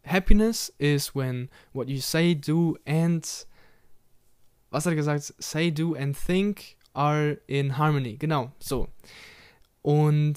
Happiness 0.05 0.73
is 0.77 1.15
when 1.15 1.49
what 1.73 1.89
you 1.89 1.99
say, 1.99 2.35
do 2.35 2.77
and 2.85 3.47
was 4.73 4.85
hat 4.85 4.93
er 4.93 4.95
gesagt? 4.95 5.33
Say, 5.37 5.71
do 5.71 5.95
and 5.95 6.17
think 6.17 6.75
are 6.93 7.37
in 7.47 7.77
harmony. 7.77 8.17
Genau, 8.17 8.51
so. 8.59 8.87
Und 9.83 10.35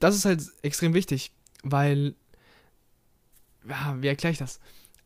das 0.00 0.16
ist 0.16 0.24
halt 0.24 0.42
extrem 0.62 0.94
wichtig, 0.94 1.32
weil 1.62 2.14
ja, 3.68 3.96
wie 4.00 4.08
erkläre 4.08 4.32
ich 4.32 4.38
das? 4.38 4.58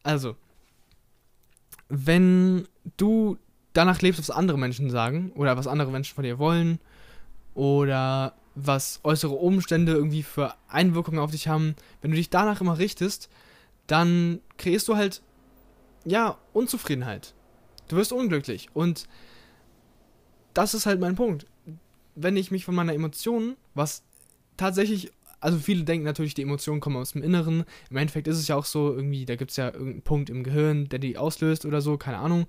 Also, 0.02 0.37
wenn 1.88 2.66
du 2.97 3.37
danach 3.75 4.00
lebst, 4.00 4.21
was 4.21 4.31
andere 4.31 4.59
Menschen 4.59 4.88
sagen 4.88 5.33
oder 5.33 5.57
was 5.57 5.66
andere 5.66 5.90
Menschen 5.90 6.14
von 6.14 6.25
dir 6.25 6.38
wollen 6.38 6.78
oder 7.52 8.35
was 8.54 9.00
äußere 9.02 9.35
Umstände 9.35 9.93
irgendwie 9.93 10.23
für 10.23 10.54
Einwirkungen 10.69 11.19
auf 11.19 11.33
dich 11.33 11.49
haben, 11.49 11.75
wenn 12.00 12.12
du 12.12 12.16
dich 12.16 12.31
danach 12.31 12.61
immer 12.61 12.78
richtest, 12.78 13.28
dann 13.87 14.40
kreierst 14.57 14.88
du 14.88 14.97
halt, 14.97 15.23
ja, 16.04 16.38
Unzufriedenheit. 16.52 17.35
Du 17.88 17.97
wirst 17.97 18.12
unglücklich. 18.12 18.69
Und 18.75 19.07
das 20.55 20.75
ist 20.75 20.87
halt 20.87 21.00
mein 21.00 21.17
Punkt. 21.17 21.47
Wenn 22.14 22.37
ich 22.37 22.50
mich 22.50 22.64
von 22.64 22.75
meiner 22.75 22.95
Emotionen, 22.95 23.57
was 23.75 24.03
tatsächlich, 24.57 25.12
also 25.41 25.59
viele 25.59 25.85
denken 25.85 26.05
natürlich, 26.05 26.35
die 26.35 26.43
Emotionen 26.43 26.81
kommen 26.81 26.97
aus 26.97 27.12
dem 27.12 27.23
Inneren. 27.23 27.64
Im 27.91 27.97
Endeffekt 27.97 28.29
ist 28.29 28.38
es 28.38 28.49
ja 28.49 28.57
auch 28.57 28.64
so, 28.64 28.95
irgendwie, 28.95 29.26
da 29.26 29.37
gibt 29.37 29.50
es 29.50 29.57
ja 29.57 29.67
irgendeinen 29.67 30.03
Punkt 30.03 30.31
im 30.31 30.45
Gehirn, 30.45 30.88
der 30.88 30.99
die 30.99 31.19
auslöst 31.19 31.67
oder 31.67 31.81
so, 31.81 31.99
keine 31.99 32.19
Ahnung. 32.19 32.47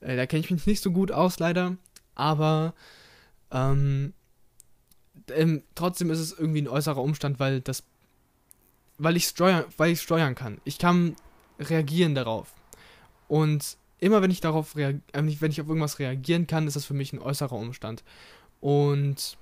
Äh, 0.00 0.16
da 0.16 0.26
kenne 0.26 0.40
ich 0.40 0.50
mich 0.50 0.66
nicht 0.66 0.82
so 0.82 0.90
gut 0.90 1.12
aus, 1.12 1.38
leider. 1.38 1.76
Aber 2.14 2.74
ähm, 3.50 4.14
ähm, 5.30 5.62
trotzdem 5.74 6.10
ist 6.10 6.18
es 6.18 6.32
irgendwie 6.32 6.62
ein 6.62 6.68
äußerer 6.68 7.02
Umstand, 7.02 7.38
weil 7.38 7.60
das. 7.60 7.84
Weil 8.96 9.16
ich 9.16 9.26
steuern, 9.26 9.64
weil 9.76 9.92
ich 9.92 10.00
steuern 10.00 10.34
kann. 10.34 10.60
Ich 10.64 10.78
kann 10.78 11.16
reagieren 11.58 12.14
darauf. 12.14 12.54
Und 13.26 13.76
immer 14.04 14.20
wenn 14.20 14.30
ich 14.30 14.40
darauf 14.40 14.76
äh, 14.76 15.00
wenn 15.12 15.50
ich 15.50 15.60
auf 15.60 15.68
irgendwas 15.68 15.98
reagieren 15.98 16.46
kann, 16.46 16.66
ist 16.66 16.76
das 16.76 16.84
für 16.84 16.94
mich 16.94 17.12
ein 17.12 17.18
äußerer 17.18 17.56
Umstand. 17.56 18.04
Und 18.60 19.38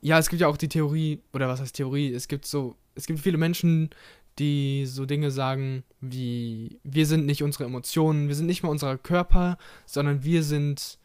ja, 0.00 0.18
es 0.18 0.28
gibt 0.30 0.40
ja 0.40 0.48
auch 0.48 0.56
die 0.56 0.68
Theorie, 0.68 1.20
oder 1.32 1.48
was 1.48 1.60
heißt 1.60 1.74
Theorie? 1.74 2.14
Es 2.14 2.28
gibt 2.28 2.46
so, 2.46 2.76
es 2.94 3.06
gibt 3.06 3.18
viele 3.20 3.38
Menschen, 3.38 3.90
die 4.38 4.86
so 4.86 5.04
Dinge 5.04 5.30
sagen 5.32 5.82
wie, 6.00 6.78
wir 6.84 7.06
sind 7.06 7.26
nicht 7.26 7.42
unsere 7.42 7.64
Emotionen, 7.64 8.28
wir 8.28 8.36
sind 8.36 8.46
nicht 8.46 8.62
mal 8.62 8.70
unser 8.70 8.96
Körper, 8.96 9.58
sondern 9.84 10.22
wir 10.22 10.44
sind, 10.44 10.98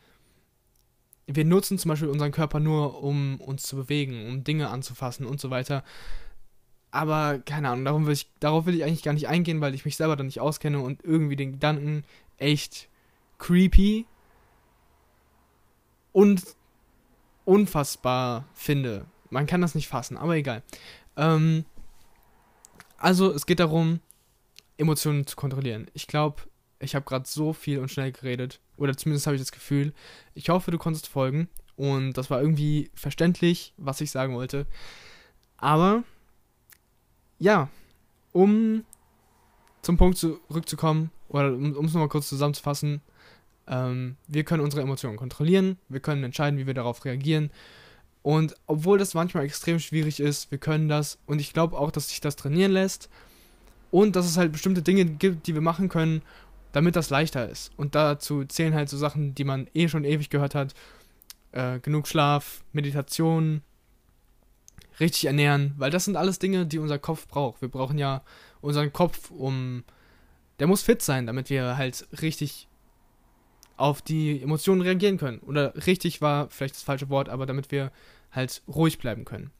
wir 1.26 1.46
nutzen 1.46 1.80
zum 1.80 1.90
Beispiel 1.90 2.10
unseren 2.10 2.32
Körper 2.32 2.60
nur, 2.60 3.02
um 3.04 3.42
uns 3.42 3.64
zu 3.64 3.76
bewegen, 3.76 4.28
um 4.28 4.44
Dinge 4.44 4.70
anzufassen 4.70 5.26
und 5.26 5.42
so 5.42 5.50
weiter. 5.50 5.84
Aber 6.96 7.40
keine 7.40 7.68
Ahnung, 7.68 7.84
darum 7.84 8.06
will 8.06 8.14
ich, 8.14 8.30
darauf 8.40 8.66
will 8.66 8.74
ich 8.74 8.86
eigentlich 8.86 9.04
gar 9.04 9.12
nicht 9.12 9.28
eingehen, 9.28 9.60
weil 9.60 9.76
ich 9.76 9.84
mich 9.84 9.98
selber 9.98 10.16
da 10.16 10.24
nicht 10.24 10.40
auskenne 10.40 10.80
und 10.80 11.04
irgendwie 11.04 11.36
den 11.36 11.52
Gedanken 11.52 12.06
echt 12.38 12.88
creepy 13.38 14.06
und 16.14 16.42
unfassbar 17.44 18.46
finde. 18.54 19.08
Man 19.30 19.46
kann 19.46 19.60
das 19.60 19.76
nicht 19.76 19.90
fassen, 19.90 20.16
aber 20.16 20.38
egal. 20.38 20.64
Ähm, 21.18 21.66
also, 22.98 23.30
es 23.30 23.46
geht 23.46 23.60
darum, 23.60 24.00
Emotionen 24.78 25.28
zu 25.28 25.36
kontrollieren. 25.36 25.88
Ich 25.94 26.08
glaube, 26.08 26.44
ich 26.80 26.96
habe 26.96 27.04
gerade 27.04 27.28
so 27.28 27.52
viel 27.52 27.80
und 27.80 27.92
schnell 27.92 28.14
geredet. 28.14 28.62
Oder 28.78 28.96
zumindest 28.96 29.28
habe 29.28 29.36
ich 29.36 29.42
das 29.42 29.52
Gefühl. 29.52 29.94
Ich 30.34 30.48
hoffe, 30.48 30.72
du 30.72 30.78
konntest 30.78 31.10
folgen. 31.10 31.50
Und 31.76 32.14
das 32.14 32.30
war 32.30 32.40
irgendwie 32.40 32.90
verständlich, 32.94 33.74
was 33.76 34.00
ich 34.00 34.12
sagen 34.12 34.34
wollte. 34.34 34.66
Aber, 35.58 36.06
ja, 37.40 37.70
um 38.32 38.84
zum 39.82 39.98
Punkt 39.98 40.18
zurückzukommen, 40.18 41.12
oder 41.30 41.54
um 41.54 41.86
es 41.86 41.94
nochmal 41.94 42.10
kurz 42.10 42.30
zusammenzufassen, 42.30 43.02
ähm, 43.68 44.18
wir 44.28 44.44
können 44.44 44.64
unsere 44.64 44.82
Emotionen 44.82 45.18
kontrollieren, 45.18 45.78
wir 45.90 46.00
können 46.00 46.24
entscheiden, 46.24 46.60
wie 46.60 46.68
wir 46.68 46.74
darauf 46.74 47.04
reagieren. 47.06 47.52
Und 48.22 48.56
obwohl 48.66 48.98
das 48.98 49.14
manchmal 49.14 49.46
extrem 49.46 49.80
schwierig 49.80 50.20
ist, 50.20 50.50
wir 50.50 50.58
können 50.58 50.90
das. 50.90 51.20
Und 51.28 51.40
ich 51.40 51.54
glaube 51.54 51.78
auch, 51.78 51.92
dass 51.92 52.10
sich 52.10 52.22
das 52.22 52.36
trainieren 52.36 52.72
lässt. 52.72 53.10
Und 53.92 54.16
dass 54.16 54.26
es 54.26 54.38
halt 54.38 54.52
bestimmte 54.52 54.82
Dinge 54.82 55.06
gibt, 55.06 55.48
die 55.48 55.54
wir 55.54 55.62
machen 55.62 55.90
können, 55.90 56.22
damit 56.72 56.96
das 56.96 57.10
leichter 57.10 57.48
ist. 57.50 57.72
Und 57.78 57.96
dazu 57.96 58.44
zählen 58.44 58.74
halt 58.74 58.90
so 58.90 58.98
Sachen, 58.98 59.36
die 59.36 59.44
man 59.44 59.68
eh 59.74 59.88
schon 59.88 60.04
ewig 60.04 60.30
gehört 60.30 60.56
hat. 60.56 60.74
Äh, 61.52 61.80
genug 61.80 62.08
Schlaf, 62.08 62.64
Meditation, 62.74 63.62
richtig 65.00 65.26
ernähren. 65.26 65.74
Weil 65.78 65.92
das 65.92 66.06
sind 66.06 66.16
alles 66.16 66.40
Dinge, 66.40 66.66
die 66.66 66.80
unser 66.80 67.00
Kopf 67.00 67.28
braucht. 67.28 67.62
Wir 67.62 67.70
brauchen 67.70 67.98
ja 67.98 68.24
unseren 68.62 68.94
Kopf, 68.94 69.32
um... 69.32 69.84
Der 70.60 70.68
muss 70.68 70.84
fit 70.84 71.02
sein, 71.02 71.28
damit 71.28 71.50
wir 71.50 71.76
halt 71.76 72.08
richtig 72.22 72.70
auf 73.76 74.02
die 74.02 74.42
Emotionen 74.42 74.82
reagieren 74.82 75.18
können. 75.18 75.40
Oder 75.40 75.76
richtig 75.86 76.22
war 76.22 76.50
vielleicht 76.50 76.76
das 76.76 76.84
falsche 76.84 77.10
Wort, 77.10 77.28
aber 77.28 77.46
damit 77.46 77.72
wir 77.72 77.92
halt 78.32 78.62
ruhig 78.68 78.98
bleiben 78.98 79.26
können. 79.26 79.52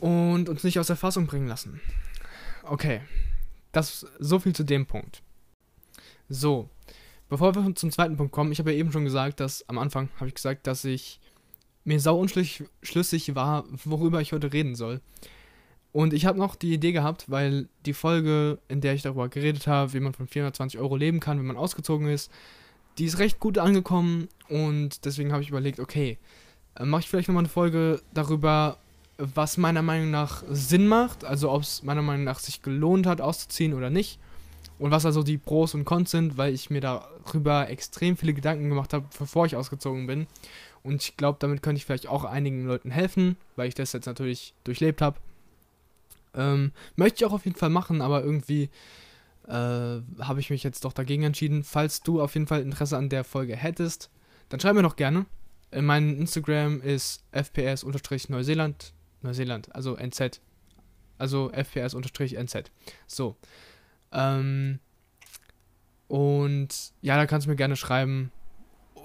Und 0.00 0.48
uns 0.48 0.64
nicht 0.64 0.78
aus 0.78 0.86
der 0.86 0.96
Fassung 0.96 1.26
bringen 1.26 1.48
lassen. 1.48 1.80
Okay. 2.62 3.02
Das 3.72 4.06
so 4.18 4.38
viel 4.38 4.54
zu 4.54 4.64
dem 4.64 4.86
Punkt. 4.86 5.22
So. 6.30 6.70
Bevor 7.28 7.54
wir 7.54 7.74
zum 7.74 7.90
zweiten 7.90 8.16
Punkt 8.16 8.32
kommen, 8.32 8.52
ich 8.52 8.58
habe 8.58 8.72
ja 8.72 8.78
eben 8.78 8.92
schon 8.92 9.04
gesagt, 9.04 9.40
dass 9.40 9.68
am 9.68 9.78
Anfang 9.78 10.08
habe 10.16 10.28
ich 10.28 10.34
gesagt, 10.34 10.66
dass 10.66 10.84
ich 10.84 11.20
mir 11.86 12.00
sau 12.00 12.18
unschlüssig 12.18 13.34
war, 13.34 13.64
worüber 13.84 14.20
ich 14.20 14.32
heute 14.32 14.52
reden 14.52 14.74
soll. 14.74 15.00
Und 15.92 16.12
ich 16.12 16.26
habe 16.26 16.38
noch 16.38 16.56
die 16.56 16.74
Idee 16.74 16.92
gehabt, 16.92 17.30
weil 17.30 17.68
die 17.86 17.94
Folge, 17.94 18.58
in 18.68 18.82
der 18.82 18.92
ich 18.92 19.02
darüber 19.02 19.28
geredet 19.28 19.66
habe, 19.66 19.94
wie 19.94 20.00
man 20.00 20.12
von 20.12 20.26
420 20.26 20.78
Euro 20.78 20.96
leben 20.96 21.20
kann, 21.20 21.38
wenn 21.38 21.46
man 21.46 21.56
ausgezogen 21.56 22.08
ist, 22.08 22.30
die 22.98 23.04
ist 23.04 23.18
recht 23.18 23.40
gut 23.40 23.56
angekommen 23.56 24.28
und 24.48 25.04
deswegen 25.04 25.32
habe 25.32 25.42
ich 25.42 25.48
überlegt, 25.48 25.80
okay, 25.80 26.18
äh, 26.74 26.84
mache 26.84 27.02
ich 27.02 27.08
vielleicht 27.08 27.28
nochmal 27.28 27.42
eine 27.42 27.48
Folge 27.48 28.02
darüber, 28.12 28.78
was 29.16 29.56
meiner 29.56 29.82
Meinung 29.82 30.10
nach 30.10 30.42
Sinn 30.50 30.86
macht, 30.86 31.24
also 31.24 31.50
ob 31.50 31.62
es 31.62 31.82
meiner 31.82 32.02
Meinung 32.02 32.24
nach 32.24 32.40
sich 32.40 32.62
gelohnt 32.62 33.06
hat, 33.06 33.20
auszuziehen 33.20 33.72
oder 33.72 33.88
nicht. 33.88 34.18
Und 34.78 34.90
was 34.90 35.06
also 35.06 35.22
die 35.22 35.38
Pros 35.38 35.72
und 35.74 35.86
Cons 35.86 36.10
sind, 36.10 36.36
weil 36.36 36.52
ich 36.52 36.68
mir 36.68 36.82
darüber 36.82 37.70
extrem 37.70 38.16
viele 38.16 38.34
Gedanken 38.34 38.68
gemacht 38.68 38.92
habe, 38.92 39.06
bevor 39.18 39.46
ich 39.46 39.56
ausgezogen 39.56 40.06
bin. 40.06 40.26
Und 40.86 41.02
ich 41.02 41.16
glaube, 41.16 41.38
damit 41.40 41.62
könnte 41.62 41.78
ich 41.78 41.84
vielleicht 41.84 42.06
auch 42.06 42.24
einigen 42.24 42.64
Leuten 42.64 42.92
helfen, 42.92 43.36
weil 43.56 43.66
ich 43.66 43.74
das 43.74 43.92
jetzt 43.92 44.06
natürlich 44.06 44.54
durchlebt 44.62 45.02
habe. 45.02 45.18
Ähm, 46.32 46.70
möchte 46.94 47.16
ich 47.16 47.24
auch 47.24 47.32
auf 47.32 47.44
jeden 47.44 47.56
Fall 47.56 47.70
machen, 47.70 48.00
aber 48.00 48.22
irgendwie 48.22 48.70
äh, 49.48 49.50
habe 49.50 50.38
ich 50.38 50.50
mich 50.50 50.62
jetzt 50.62 50.84
doch 50.84 50.92
dagegen 50.92 51.24
entschieden. 51.24 51.64
Falls 51.64 52.02
du 52.02 52.22
auf 52.22 52.34
jeden 52.34 52.46
Fall 52.46 52.62
Interesse 52.62 52.96
an 52.96 53.08
der 53.08 53.24
Folge 53.24 53.56
hättest, 53.56 54.10
dann 54.48 54.60
schreib 54.60 54.76
mir 54.76 54.82
doch 54.82 54.96
gerne. 54.96 55.26
In 55.72 55.84
meinem 55.84 56.20
Instagram 56.20 56.80
ist 56.80 57.24
fps-neuseeland, 57.32 58.92
Neuseeland, 59.22 59.74
also 59.74 59.96
NZ. 59.96 60.40
Also 61.18 61.50
fps-nz. 61.50 62.70
So. 63.08 63.36
Ähm, 64.12 64.78
und 66.06 66.92
ja, 67.00 67.16
da 67.16 67.26
kannst 67.26 67.46
du 67.46 67.50
mir 67.50 67.56
gerne 67.56 67.74
schreiben. 67.74 68.30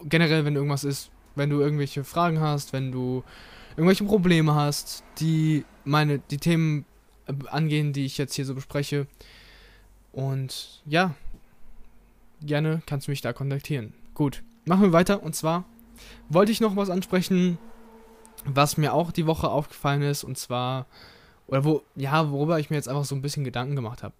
Generell, 0.04 0.46
wenn 0.46 0.56
irgendwas 0.56 0.84
ist, 0.84 1.11
wenn 1.36 1.50
du 1.50 1.60
irgendwelche 1.60 2.04
Fragen 2.04 2.40
hast, 2.40 2.74
wenn 2.74 2.92
du 2.92 3.24
irgendwelche 3.72 4.04
Probleme 4.04 4.54
hast, 4.56 5.04
die 5.20 5.66
meine, 5.86 6.20
die 6.20 6.38
Themen 6.38 6.86
angehen, 7.48 7.94
die 7.94 8.06
ich 8.06 8.18
jetzt 8.18 8.34
hier 8.34 8.46
so 8.46 8.56
bespreche. 8.56 9.08
Und 10.12 10.82
ja, 10.86 11.16
gerne 12.42 12.82
kannst 12.86 13.08
du 13.08 13.12
mich 13.12 13.22
da 13.22 13.34
kontaktieren. 13.34 13.94
Gut, 14.14 14.44
machen 14.66 14.84
wir 14.84 14.94
weiter. 14.94 15.24
Und 15.24 15.36
zwar 15.36 15.66
wollte 16.30 16.52
ich 16.52 16.62
noch 16.62 16.76
was 16.76 16.90
ansprechen, 16.90 17.58
was 18.46 18.78
mir 18.78 18.94
auch 18.94 19.12
die 19.12 19.28
Woche 19.28 19.50
aufgefallen 19.50 20.02
ist. 20.02 20.24
Und 20.24 20.38
zwar, 20.38 20.88
oder 21.48 21.64
wo, 21.64 21.84
ja, 21.96 22.32
worüber 22.32 22.60
ich 22.60 22.70
mir 22.70 22.76
jetzt 22.76 22.90
einfach 22.90 23.06
so 23.06 23.16
ein 23.16 23.22
bisschen 23.22 23.44
Gedanken 23.44 23.76
gemacht 23.76 24.04
habe. 24.04 24.16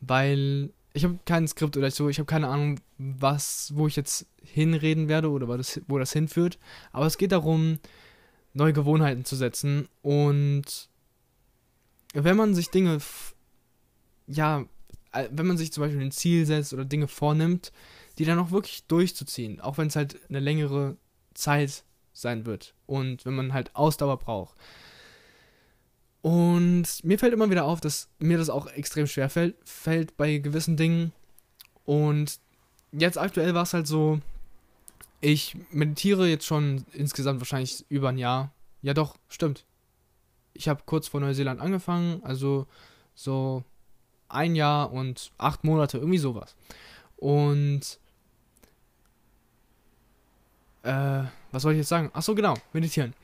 Weil 0.00 0.70
ich 0.98 1.04
habe 1.04 1.18
kein 1.24 1.46
Skript 1.46 1.76
oder 1.76 1.90
so, 1.90 2.08
ich 2.08 2.18
habe 2.18 2.26
keine 2.26 2.48
Ahnung, 2.48 2.80
was, 2.98 3.72
wo 3.74 3.86
ich 3.86 3.96
jetzt 3.96 4.26
hinreden 4.42 5.08
werde 5.08 5.30
oder 5.30 5.48
wo 5.48 5.56
das, 5.56 5.80
wo 5.86 5.98
das 5.98 6.12
hinführt. 6.12 6.58
Aber 6.92 7.06
es 7.06 7.18
geht 7.18 7.32
darum, 7.32 7.78
neue 8.52 8.72
Gewohnheiten 8.72 9.24
zu 9.24 9.36
setzen 9.36 9.88
und 10.02 10.88
wenn 12.14 12.36
man 12.36 12.54
sich 12.54 12.70
Dinge, 12.70 12.98
ja, 14.26 14.64
äh, 15.12 15.28
wenn 15.30 15.46
man 15.46 15.56
sich 15.56 15.72
zum 15.72 15.82
Beispiel 15.82 16.00
ein 16.00 16.10
Ziel 16.10 16.46
setzt 16.46 16.72
oder 16.72 16.84
Dinge 16.84 17.06
vornimmt, 17.06 17.72
die 18.18 18.24
dann 18.24 18.38
auch 18.38 18.50
wirklich 18.50 18.84
durchzuziehen, 18.86 19.60
auch 19.60 19.78
wenn 19.78 19.88
es 19.88 19.96
halt 19.96 20.18
eine 20.28 20.40
längere 20.40 20.96
Zeit 21.34 21.84
sein 22.12 22.46
wird 22.46 22.74
und 22.86 23.24
wenn 23.24 23.34
man 23.34 23.52
halt 23.52 23.76
Ausdauer 23.76 24.18
braucht. 24.18 24.56
Und 26.22 27.04
mir 27.04 27.18
fällt 27.18 27.32
immer 27.32 27.50
wieder 27.50 27.64
auf, 27.64 27.80
dass 27.80 28.08
mir 28.18 28.38
das 28.38 28.50
auch 28.50 28.66
extrem 28.66 29.06
schwer 29.06 29.30
fällt, 29.30 29.56
fällt 29.64 30.16
bei 30.16 30.38
gewissen 30.38 30.76
Dingen. 30.76 31.12
Und 31.84 32.40
jetzt 32.92 33.18
aktuell 33.18 33.54
war 33.54 33.62
es 33.62 33.72
halt 33.72 33.86
so, 33.86 34.20
ich 35.20 35.56
meditiere 35.70 36.28
jetzt 36.28 36.46
schon 36.46 36.84
insgesamt 36.92 37.40
wahrscheinlich 37.40 37.84
über 37.88 38.08
ein 38.08 38.18
Jahr. 38.18 38.52
Ja 38.82 38.94
doch, 38.94 39.16
stimmt 39.28 39.64
ich 40.58 40.68
habe 40.68 40.82
kurz 40.84 41.08
vor 41.08 41.20
Neuseeland 41.20 41.60
angefangen, 41.60 42.20
also 42.24 42.66
so 43.14 43.62
ein 44.28 44.56
Jahr 44.56 44.92
und 44.92 45.30
acht 45.38 45.64
Monate, 45.64 45.98
irgendwie 45.98 46.18
sowas. 46.18 46.56
Und 47.16 47.98
äh, 50.82 51.22
was 51.52 51.62
soll 51.62 51.72
ich 51.72 51.78
jetzt 51.78 51.88
sagen? 51.88 52.10
Ach 52.12 52.22
so, 52.22 52.34
genau, 52.34 52.54
meditieren. 52.72 53.14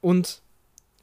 Und 0.00 0.40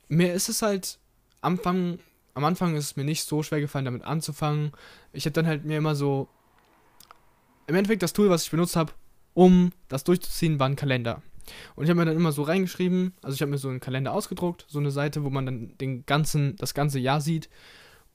mir 0.08 0.34
ist 0.34 0.50
es 0.50 0.62
halt 0.62 0.98
Anfang, 1.46 2.00
am 2.34 2.44
Anfang 2.44 2.75
ist 2.75 2.86
es 2.86 2.96
mir 2.96 3.06
nicht 3.06 3.24
so 3.24 3.44
schwer 3.44 3.62
gefallen, 3.62 3.86
damit 3.86 4.04
anzufangen. 4.04 4.72
Ich 5.14 5.25
habe 5.25 5.34
dann 5.34 5.48
halt 5.48 5.64
mir 5.64 5.78
immer 5.78 5.96
so 5.96 6.28
im 7.68 7.75
Endeffekt 7.75 8.04
das 8.04 8.14
Tool, 8.14 8.30
was 8.30 8.44
ich 8.44 8.52
benutzt 8.52 8.75
habe, 8.75 8.92
um 9.34 9.72
das 9.88 10.04
durchzuziehen, 10.04 10.60
war 10.60 10.68
ein 10.68 10.75
Kalender. 10.75 11.22
Und 11.75 11.84
ich 11.84 11.90
habe 11.90 12.00
mir 12.00 12.06
dann 12.06 12.16
immer 12.16 12.32
so 12.32 12.44
reingeschrieben, 12.44 13.14
also 13.22 13.36
ich 13.36 13.42
habe 13.42 13.52
mir 13.52 13.58
so 13.58 13.70
einen 13.70 13.80
Kalender 13.80 14.14
ausgedruckt, 14.14 14.66
so 14.68 14.80
eine 14.80 14.92
Seite, 14.92 15.24
wo 15.24 15.30
man 15.30 15.46
dann 15.46 15.78
den 15.78 16.06
ganzen, 16.06 16.56
das 16.58 16.74
ganze 16.74 17.00
Jahr 17.00 17.22
sieht. 17.22 17.50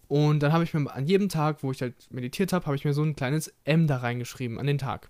Und 0.08 0.40
dann 0.42 0.52
habe 0.52 0.64
ich 0.64 0.75
mir 0.75 0.92
an 0.92 1.06
jedem 1.06 1.28
Tag, 1.28 1.62
wo 1.62 1.70
ich 1.70 1.80
halt 1.82 1.94
meditiert 2.10 2.52
habe, 2.52 2.66
habe 2.66 2.76
ich 2.76 2.84
mir 2.84 2.94
so 2.94 3.02
ein 3.02 3.14
kleines 3.14 3.54
M 3.64 3.87
da 3.87 3.99
reingeschrieben 3.99 4.58
an 4.58 4.66
den 4.66 4.78
Tag. 4.78 5.08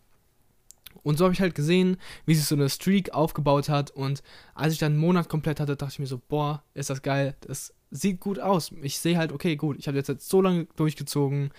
Und 1.03 1.17
so 1.17 1.25
habe 1.25 1.35
ich 1.35 1.41
halt 1.41 1.55
gesehen, 1.55 1.97
wie 2.27 2.35
sich 2.35 2.45
so 2.45 2.55
eine 2.55 2.69
Streak 2.69 3.15
aufgebaut 3.15 3.69
hat. 3.69 3.91
Und 3.91 4.23
als 4.55 4.73
ich 4.73 4.79
dann 4.79 4.93
einen 4.93 5.01
Monat 5.01 5.29
komplett 5.29 5.61
hatte, 5.61 5.77
dachte 5.77 5.93
ich 5.93 5.99
mir 5.99 6.07
so, 6.07 6.21
boah, 6.29 6.63
ist 6.75 6.91
das 6.91 7.03
geil. 7.03 7.37
Das 7.43 7.75
sieht 7.91 8.21
gut 8.21 8.39
aus. 8.39 8.73
Ich 8.83 8.99
sehe 8.99 9.17
halt, 9.17 9.33
okay, 9.33 9.57
gut, 9.57 9.79
ich 9.79 9.89
habe 9.89 9.97
jetzt, 9.97 10.09
jetzt 10.09 10.29
so 10.29 10.41
lange 10.43 10.67
durchgezogen. 10.77 11.51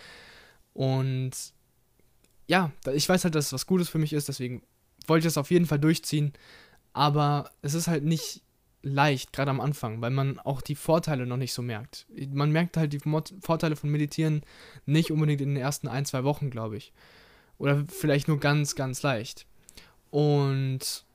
Und 0.73 1.31
ja, 2.47 2.71
ich 2.93 3.07
weiß 3.07 3.23
halt, 3.23 3.35
dass 3.35 3.47
es 3.47 3.53
was 3.53 3.65
Gutes 3.65 3.89
für 3.89 3.99
mich 3.99 4.13
ist. 4.13 4.27
Deswegen 4.27 4.63
wollte 5.07 5.27
ich 5.27 5.33
das 5.33 5.37
auf 5.37 5.51
jeden 5.51 5.65
Fall 5.65 5.79
durchziehen. 5.79 6.33
Aber 6.93 7.49
es 7.61 7.73
ist 7.73 7.87
halt 7.87 8.03
nicht 8.03 8.43
leicht, 8.83 9.31
gerade 9.33 9.51
am 9.51 9.61
Anfang, 9.61 10.01
weil 10.01 10.09
man 10.09 10.39
auch 10.39 10.61
die 10.61 10.75
Vorteile 10.75 11.25
noch 11.25 11.37
nicht 11.37 11.53
so 11.53 11.61
merkt. 11.61 12.07
Man 12.31 12.51
merkt 12.51 12.77
halt 12.77 12.93
die 12.93 12.99
Vorteile 12.99 13.75
von 13.75 13.89
Meditieren 13.89 14.41
nicht 14.85 15.11
unbedingt 15.11 15.41
in 15.41 15.49
den 15.49 15.63
ersten 15.63 15.87
ein, 15.87 16.05
zwei 16.05 16.23
Wochen, 16.23 16.49
glaube 16.49 16.77
ich. 16.77 16.93
Oder 17.61 17.85
vielleicht 17.87 18.27
nur 18.27 18.39
ganz, 18.39 18.73
ganz 18.73 19.03
leicht. 19.03 19.45
Und 20.09 21.05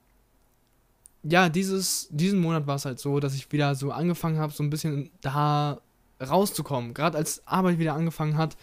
ja, 1.24 1.48
dieses, 1.48 2.06
diesen 2.12 2.38
Monat 2.38 2.68
war 2.68 2.76
es 2.76 2.84
halt 2.84 3.00
so, 3.00 3.18
dass 3.18 3.34
ich 3.34 3.50
wieder 3.50 3.74
so 3.74 3.90
angefangen 3.90 4.38
habe, 4.38 4.52
so 4.52 4.62
ein 4.62 4.70
bisschen 4.70 5.10
da 5.20 5.80
rauszukommen. 6.22 6.94
Gerade 6.94 7.18
als 7.18 7.44
Arbeit 7.48 7.80
wieder 7.80 7.94
angefangen 7.94 8.36
hat. 8.36 8.56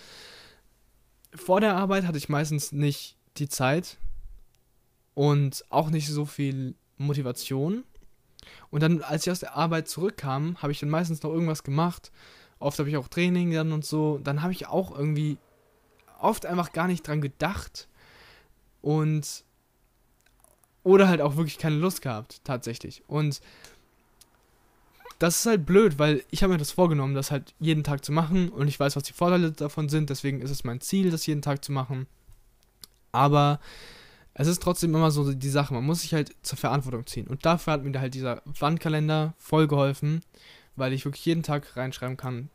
Vor 1.36 1.60
der 1.60 1.76
Arbeit 1.76 2.06
hatte 2.06 2.18
ich 2.18 2.30
meistens 2.30 2.72
nicht 2.72 3.18
die 3.36 3.50
Zeit 3.50 3.98
und 5.14 5.66
auch 5.70 5.90
nicht 5.90 6.08
so 6.08 6.24
viel 6.24 6.76
Motivation. 6.98 7.84
Und 8.70 8.82
dann, 8.82 9.02
als 9.02 9.28
ich 9.28 9.32
aus 9.32 9.42
der 9.42 9.58
Arbeit 9.58 9.90
zurückkam, 9.90 10.56
habe 10.62 10.72
ich 10.72 10.80
dann 10.80 10.90
meistens 10.90 11.22
noch 11.22 11.32
irgendwas 11.32 11.64
gemacht. 11.64 12.14
Oft 12.60 12.80
habe 12.80 12.88
ich 12.88 12.96
auch 12.96 13.10
Training 13.10 13.52
dann 13.52 13.74
und 13.74 13.84
so. 13.84 14.20
Dann 14.24 14.42
habe 14.42 14.54
ich 14.54 14.68
auch 14.68 14.98
irgendwie 14.98 15.38
oft 16.24 16.46
einfach 16.46 16.72
gar 16.72 16.88
nicht 16.88 17.08
dran 17.08 17.22
gedacht. 17.22 17.88
Und. 18.82 19.44
Oder 20.84 21.08
halt 21.08 21.22
auch 21.22 21.38
wirklich 21.38 21.58
keine 21.58 21.78
Lust 21.78 22.02
gehabt, 22.02 22.42
tatsächlich. 22.44 23.04
Und 23.08 23.40
das 25.18 25.40
ist 25.40 25.46
halt 25.46 25.66
blöd, 25.66 25.98
weil 25.98 26.26
ich 26.30 26.44
habe 26.44 26.52
mir 26.52 26.60
das 26.60 26.72
vorgenommen, 26.72 27.16
das 27.16 27.32
halt 27.32 27.54
jeden 27.58 27.86
Tag 27.86 28.04
zu 28.04 28.12
machen 28.12 28.50
und 28.50 28.68
ich 28.68 28.78
weiß, 28.78 28.98
was 28.98 29.04
die 29.04 29.14
Vorteile 29.14 29.54
davon 29.54 29.88
sind, 29.88 30.10
deswegen 30.10 30.42
ist 30.42 30.50
es 30.50 30.66
mein 30.66 30.82
Ziel, 30.82 31.12
das 31.12 31.26
jeden 31.26 31.42
Tag 31.42 31.64
zu 31.64 31.72
machen. 31.72 32.08
Aber 33.14 33.62
es 34.34 34.48
ist 34.48 34.62
trotzdem 34.62 34.94
immer 34.94 35.12
so 35.12 35.32
die 35.32 35.50
Sache, 35.50 35.74
man 35.74 35.86
muss 35.86 36.02
sich 36.02 36.14
halt 36.14 36.36
zur 36.42 36.58
Verantwortung 36.58 37.06
ziehen. 37.06 37.28
Und 37.28 37.46
dafür 37.46 37.72
hat 37.72 37.84
mir 37.86 37.98
halt 37.98 38.16
dieser 38.16 38.42
Wandkalender 38.44 39.34
voll 39.38 39.68
geholfen, 39.68 40.22
weil 40.76 40.92
ich 40.92 41.06
wirklich 41.06 41.26
jeden 41.26 41.44
Tag 41.44 41.78
reinschreiben 41.78 42.18
kann 42.18 42.50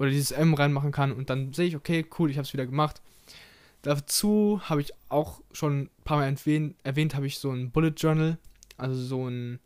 oder 0.00 0.08
dieses 0.08 0.30
M 0.30 0.54
reinmachen 0.54 0.92
kann 0.92 1.12
und 1.12 1.28
dann 1.28 1.52
sehe 1.52 1.66
ich, 1.66 1.76
okay, 1.76 2.06
cool, 2.18 2.30
ich 2.30 2.38
habe 2.38 2.46
es 2.46 2.54
wieder 2.54 2.64
gemacht. 2.64 3.02
Dazu 3.82 4.62
habe 4.64 4.80
ich 4.80 4.92
auch 5.10 5.42
schon 5.52 5.82
ein 5.82 5.90
paar 6.04 6.16
Mal 6.16 6.26
erwähnt, 6.26 6.74
erwähnt 6.84 7.14
habe 7.14 7.26
ich 7.26 7.38
so 7.38 7.50
ein 7.50 7.70
Bullet 7.70 7.92
Journal, 7.94 8.38
also 8.78 8.94
so 8.94 9.28
ein 9.28 9.60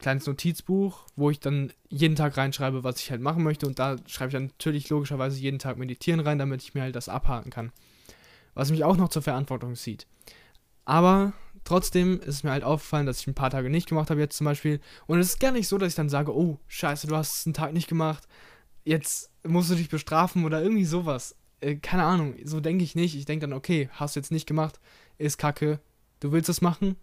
kleines 0.00 0.26
Notizbuch, 0.26 1.06
wo 1.14 1.30
ich 1.30 1.38
dann 1.38 1.72
jeden 1.88 2.16
Tag 2.16 2.36
reinschreibe, 2.36 2.82
was 2.82 2.98
ich 2.98 3.12
halt 3.12 3.20
machen 3.20 3.44
möchte 3.44 3.68
und 3.68 3.78
da 3.78 3.96
schreibe 4.08 4.30
ich 4.30 4.32
dann 4.32 4.46
natürlich 4.46 4.88
logischerweise 4.88 5.38
jeden 5.38 5.60
Tag 5.60 5.78
meditieren 5.78 6.18
rein, 6.18 6.40
damit 6.40 6.60
ich 6.62 6.74
mir 6.74 6.82
halt 6.82 6.96
das 6.96 7.08
abhaken 7.08 7.50
kann. 7.50 7.70
Was 8.54 8.72
mich 8.72 8.82
auch 8.82 8.96
noch 8.96 9.08
zur 9.08 9.22
Verantwortung 9.22 9.76
zieht. 9.76 10.08
Aber 10.84 11.32
trotzdem 11.62 12.20
ist 12.20 12.42
mir 12.42 12.50
halt 12.50 12.64
aufgefallen, 12.64 13.06
dass 13.06 13.20
ich 13.20 13.28
ein 13.28 13.34
paar 13.34 13.50
Tage 13.50 13.70
nicht 13.70 13.88
gemacht 13.88 14.10
habe 14.10 14.18
jetzt 14.18 14.36
zum 14.36 14.46
Beispiel. 14.46 14.80
Und 15.06 15.20
es 15.20 15.28
ist 15.28 15.40
gar 15.40 15.52
nicht 15.52 15.68
so, 15.68 15.78
dass 15.78 15.90
ich 15.90 15.94
dann 15.94 16.08
sage, 16.08 16.36
oh, 16.36 16.58
scheiße, 16.66 17.06
du 17.06 17.14
hast 17.14 17.36
es 17.36 17.46
einen 17.46 17.54
Tag 17.54 17.72
nicht 17.72 17.88
gemacht. 17.88 18.26
Jetzt 18.88 19.30
musst 19.46 19.70
du 19.70 19.74
dich 19.74 19.90
bestrafen 19.90 20.46
oder 20.46 20.62
irgendwie 20.62 20.86
sowas. 20.86 21.36
Äh, 21.60 21.74
keine 21.74 22.04
Ahnung, 22.04 22.36
so 22.44 22.58
denke 22.58 22.84
ich 22.84 22.94
nicht. 22.94 23.14
Ich 23.16 23.26
denke 23.26 23.46
dann, 23.46 23.52
okay, 23.52 23.90
hast 23.92 24.16
du 24.16 24.20
jetzt 24.20 24.32
nicht 24.32 24.46
gemacht, 24.46 24.80
ist 25.18 25.36
kacke, 25.36 25.78
du 26.20 26.32
willst 26.32 26.48
es 26.48 26.62
machen. 26.62 26.96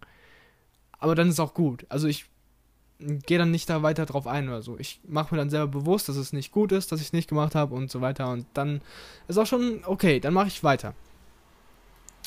Aber 0.97 1.13
dann 1.13 1.29
ist 1.29 1.39
auch 1.39 1.53
gut. 1.53 1.85
Also 1.87 2.07
ich 2.07 2.25
gehe 2.97 3.37
dann 3.37 3.51
nicht 3.51 3.69
da 3.69 3.83
weiter 3.83 4.07
drauf 4.07 4.25
ein 4.25 4.49
oder 4.49 4.63
so. 4.63 4.79
Ich 4.79 4.99
mache 5.07 5.35
mir 5.35 5.37
dann 5.37 5.51
selber 5.51 5.67
bewusst, 5.67 6.09
dass 6.09 6.15
es 6.15 6.33
nicht 6.33 6.51
gut 6.51 6.71
ist, 6.71 6.91
dass 6.91 7.01
ich 7.01 7.07
es 7.07 7.13
nicht 7.13 7.29
gemacht 7.29 7.53
habe 7.53 7.75
und 7.75 7.91
so 7.91 8.01
weiter. 8.01 8.31
Und 8.31 8.47
dann 8.55 8.81
ist 9.27 9.37
auch 9.37 9.45
schon 9.45 9.83
okay, 9.85 10.19
dann 10.19 10.33
mache 10.33 10.47
ich 10.47 10.63
weiter 10.63 10.95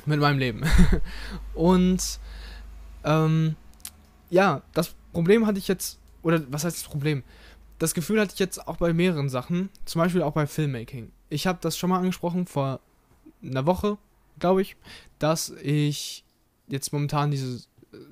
mit 0.06 0.20
meinem 0.20 0.38
Leben. 0.38 0.62
und 1.54 2.20
ähm, 3.02 3.56
ja, 4.30 4.62
das 4.72 4.94
Problem 5.12 5.48
hatte 5.48 5.58
ich 5.58 5.66
jetzt, 5.66 5.98
oder 6.22 6.40
was 6.48 6.62
heißt 6.62 6.76
das 6.76 6.88
Problem? 6.88 7.24
Das 7.78 7.94
Gefühl 7.94 8.20
hatte 8.20 8.32
ich 8.34 8.40
jetzt 8.40 8.66
auch 8.66 8.76
bei 8.76 8.92
mehreren 8.92 9.28
Sachen, 9.28 9.70
zum 9.84 10.00
Beispiel 10.00 10.22
auch 10.22 10.32
bei 10.32 10.46
Filmmaking. 10.46 11.12
Ich 11.30 11.46
habe 11.46 11.58
das 11.60 11.76
schon 11.76 11.90
mal 11.90 11.98
angesprochen 11.98 12.46
vor 12.46 12.80
einer 13.42 13.66
Woche, 13.66 13.98
glaube 14.38 14.62
ich, 14.62 14.76
dass 15.18 15.50
ich 15.62 16.24
jetzt 16.66 16.92
momentan 16.92 17.30
diese 17.30 17.62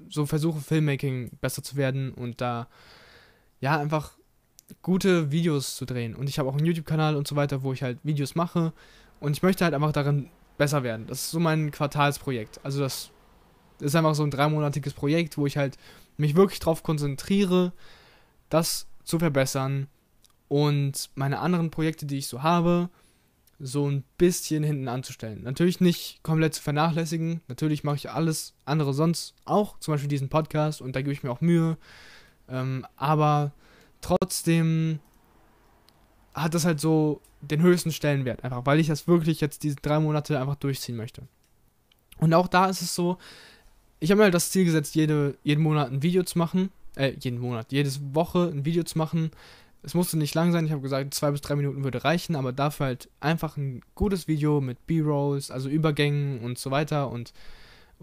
so 0.08 0.26
versuche 0.26 0.60
Filmmaking 0.60 1.30
besser 1.40 1.62
zu 1.62 1.76
werden 1.76 2.12
und 2.12 2.40
da 2.40 2.68
ja 3.60 3.78
einfach 3.78 4.12
gute 4.82 5.30
Videos 5.30 5.76
zu 5.76 5.84
drehen. 5.84 6.14
Und 6.14 6.28
ich 6.28 6.38
habe 6.38 6.48
auch 6.48 6.56
einen 6.56 6.66
YouTube-Kanal 6.66 7.16
und 7.16 7.26
so 7.26 7.36
weiter, 7.36 7.62
wo 7.62 7.72
ich 7.72 7.82
halt 7.82 7.98
Videos 8.02 8.34
mache 8.34 8.72
und 9.20 9.32
ich 9.32 9.42
möchte 9.42 9.64
halt 9.64 9.74
einfach 9.74 9.92
darin 9.92 10.30
besser 10.58 10.82
werden. 10.82 11.06
Das 11.06 11.22
ist 11.22 11.30
so 11.30 11.40
mein 11.40 11.70
Quartalsprojekt. 11.70 12.60
Also 12.62 12.80
das 12.80 13.10
ist 13.80 13.94
einfach 13.94 14.14
so 14.14 14.22
ein 14.22 14.30
dreimonatiges 14.30 14.94
Projekt, 14.94 15.36
wo 15.36 15.46
ich 15.46 15.56
halt 15.56 15.76
mich 16.16 16.34
wirklich 16.34 16.60
darauf 16.60 16.82
konzentriere, 16.82 17.72
das 18.48 18.86
zu 19.06 19.18
verbessern 19.18 19.86
und 20.48 21.10
meine 21.14 21.38
anderen 21.38 21.70
Projekte, 21.70 22.04
die 22.04 22.18
ich 22.18 22.26
so 22.26 22.42
habe, 22.42 22.90
so 23.58 23.88
ein 23.88 24.04
bisschen 24.18 24.62
hinten 24.62 24.88
anzustellen. 24.88 25.42
Natürlich 25.42 25.80
nicht 25.80 26.22
komplett 26.22 26.54
zu 26.54 26.62
vernachlässigen. 26.62 27.40
Natürlich 27.48 27.84
mache 27.84 27.96
ich 27.96 28.10
alles 28.10 28.52
andere 28.66 28.92
sonst 28.92 29.34
auch, 29.46 29.78
zum 29.78 29.94
Beispiel 29.94 30.08
diesen 30.08 30.28
Podcast 30.28 30.82
und 30.82 30.94
da 30.94 31.00
gebe 31.00 31.12
ich 31.12 31.22
mir 31.22 31.30
auch 31.30 31.40
Mühe. 31.40 31.78
Ähm, 32.48 32.86
aber 32.96 33.52
trotzdem 34.02 34.98
hat 36.34 36.52
das 36.52 36.66
halt 36.66 36.80
so 36.80 37.22
den 37.40 37.62
höchsten 37.62 37.92
Stellenwert, 37.92 38.44
einfach 38.44 38.66
weil 38.66 38.78
ich 38.78 38.88
das 38.88 39.08
wirklich 39.08 39.40
jetzt 39.40 39.62
diese 39.62 39.76
drei 39.76 40.00
Monate 40.00 40.38
einfach 40.38 40.56
durchziehen 40.56 40.96
möchte. 40.96 41.22
Und 42.18 42.34
auch 42.34 42.48
da 42.48 42.66
ist 42.66 42.82
es 42.82 42.94
so, 42.94 43.18
ich 44.00 44.10
habe 44.10 44.18
mir 44.18 44.24
halt 44.24 44.34
das 44.34 44.50
Ziel 44.50 44.64
gesetzt, 44.64 44.94
jede, 44.94 45.38
jeden 45.42 45.62
Monat 45.62 45.90
ein 45.90 46.02
Video 46.02 46.22
zu 46.24 46.38
machen, 46.38 46.70
äh, 46.96 47.14
jeden 47.20 47.38
Monat, 47.38 47.72
jede 47.72 47.90
Woche 48.12 48.50
ein 48.52 48.64
Video 48.64 48.82
zu 48.82 48.98
machen. 48.98 49.30
Es 49.82 49.94
musste 49.94 50.18
nicht 50.18 50.34
lang 50.34 50.50
sein, 50.50 50.66
ich 50.66 50.72
habe 50.72 50.82
gesagt, 50.82 51.14
zwei 51.14 51.30
bis 51.30 51.40
drei 51.40 51.54
Minuten 51.54 51.84
würde 51.84 52.02
reichen, 52.02 52.34
aber 52.34 52.52
dafür 52.52 52.86
halt 52.86 53.08
einfach 53.20 53.56
ein 53.56 53.82
gutes 53.94 54.26
Video 54.26 54.60
mit 54.60 54.84
B-Rolls, 54.86 55.50
also 55.50 55.68
Übergängen 55.68 56.40
und 56.40 56.58
so 56.58 56.70
weiter 56.72 57.10
und 57.10 57.32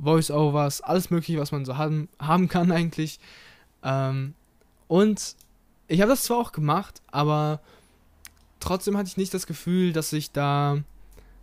Voice-Overs, 0.01 0.81
alles 0.81 1.09
mögliche, 1.09 1.39
was 1.39 1.51
man 1.51 1.65
so 1.65 1.77
haben, 1.77 2.07
haben 2.19 2.47
kann 2.47 2.71
eigentlich. 2.71 3.19
Ähm, 3.83 4.33
und 4.87 5.35
ich 5.87 6.01
habe 6.01 6.11
das 6.11 6.23
zwar 6.23 6.37
auch 6.37 6.51
gemacht, 6.53 7.01
aber 7.11 7.61
trotzdem 8.59 8.97
hatte 8.97 9.09
ich 9.09 9.17
nicht 9.17 9.33
das 9.33 9.45
Gefühl, 9.45 9.91
dass 9.91 10.13
ich 10.13 10.31
da 10.31 10.83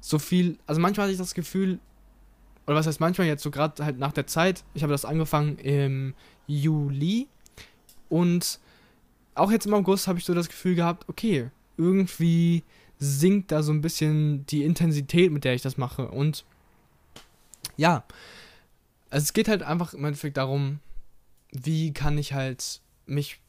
so 0.01 0.19
viel, 0.19 0.59
also 0.67 0.81
manchmal 0.81 1.05
hatte 1.05 1.13
ich 1.13 1.19
das 1.19 1.35
Gefühl, 1.35 1.79
oder 2.67 2.77
was 2.77 2.87
heißt 2.87 3.01
manchmal 3.01 3.27
jetzt 3.27 3.43
so 3.43 3.51
gerade 3.51 3.85
halt 3.85 3.99
nach 3.99 4.13
der 4.13 4.27
Zeit, 4.27 4.65
ich 4.75 4.83
habe 4.83 4.93
das 4.93 5.05
angefangen 5.05 5.59
im 5.59 6.15
Juli 6.47 7.29
und 8.11 8.61
auch 9.35 9.51
jetzt 9.51 9.65
im 9.65 9.73
August 9.73 10.07
habe 10.07 10.19
ich 10.19 10.27
so 10.27 10.35
das 10.35 10.49
Gefühl 10.49 10.75
gehabt, 10.75 11.09
okay, 11.09 11.51
irgendwie 11.79 12.63
sinkt 12.99 13.51
da 13.51 13.63
so 13.63 13.73
ein 13.73 13.81
bisschen 13.81 14.45
die 14.47 14.65
Intensität, 14.65 15.33
mit 15.33 15.45
der 15.45 15.55
ich 15.55 15.63
das 15.63 15.79
mache 15.79 16.09
und 16.09 16.45
ja, 17.79 18.05
also 19.09 19.25
es 19.25 19.33
geht 19.33 19.49
halt 19.49 19.63
einfach 19.63 19.95
im 19.95 20.05
Endeffekt 20.05 20.37
darum, 20.37 20.81
wie 21.51 21.93
kann 21.93 22.19
ich 22.19 22.35
halt 22.35 22.83
mich 23.07 23.41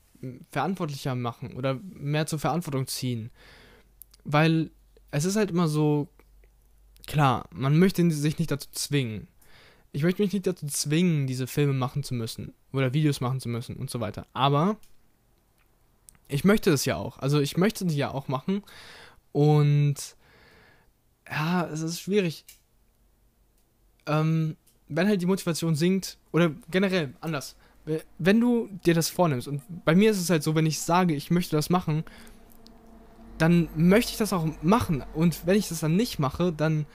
verantwortlicher 0.52 1.15
machen 1.15 1.54
oder 1.54 1.80
mehr 1.84 2.28
zur 2.28 2.39
Verantwortung 2.39 2.88
ziehen. 2.88 3.32
Weil 4.24 4.71
es 5.12 5.26
ist 5.26 5.36
halt 5.36 5.52
immer 5.52 5.67
so, 5.67 6.08
klar, 7.08 7.47
man 7.52 7.78
möchte 7.78 8.10
sich 8.12 8.38
nicht 8.38 8.52
dazu 8.52 8.69
zwingen. 8.71 9.28
Ich 9.93 10.04
möchte 10.04 10.21
mich 10.21 10.32
nicht 10.32 10.47
dazu 10.47 10.65
zwingen, 10.67 11.27
diese 11.27 11.47
Filme 11.47 11.73
machen 11.73 12.04
zu 12.04 12.13
müssen 12.13 12.54
oder 12.71 12.93
Videos 12.93 13.19
machen 13.19 13.39
zu 13.39 13.49
müssen 13.49 13.75
und 13.75 13.89
so 13.89 13.99
weiter. 13.99 14.25
Aber 14.34 14.77
ich 16.30 16.45
möchte 16.45 16.71
es 16.71 16.86
ja 16.86 16.95
auch. 16.95 17.19
Also 17.19 17.39
ich 17.39 17.58
möchte 17.58 17.86
die 17.86 17.97
ja 17.97 18.12
auch 18.12 18.27
machen. 18.27 18.63
Und 19.34 19.95
ja, 21.30 21.67
es 21.67 21.82
ist 21.82 21.99
schwierig. 21.99 22.45
Ähm, 24.06 24.56
wenn 24.88 25.08
halt 25.08 25.21
die 25.21 25.25
Motivation 25.25 25.75
sinkt, 25.75 26.17
oder 26.32 26.51
generell 26.69 27.13
anders, 27.21 27.56
wenn 28.17 28.39
du 28.39 28.69
dir 28.86 28.93
das 28.93 29.10
vornimmst, 29.10 29.47
und 29.47 29.62
bei 29.86 29.95
mir 29.95 30.12
ist 30.12 30.19
es 30.19 30.30
halt 30.30 30.43
so, 30.43 30.56
wenn 30.56 30.65
ich 30.65 30.80
sage, 30.80 31.15
ich 31.15 31.32
möchte 31.32 31.56
das 31.56 31.69
machen, 31.69 32.04
dann 33.38 33.69
möchte 33.75 34.12
ich 34.12 34.17
das 34.17 34.34
auch 34.34 34.47
machen. 34.62 35.04
Und 35.13 35.45
wenn 35.45 35.58
ich 35.58 35.69
das 35.69 35.80
dann 35.80 35.95
nicht 35.95 36.19
mache, 36.19 36.54
dann 36.54 36.86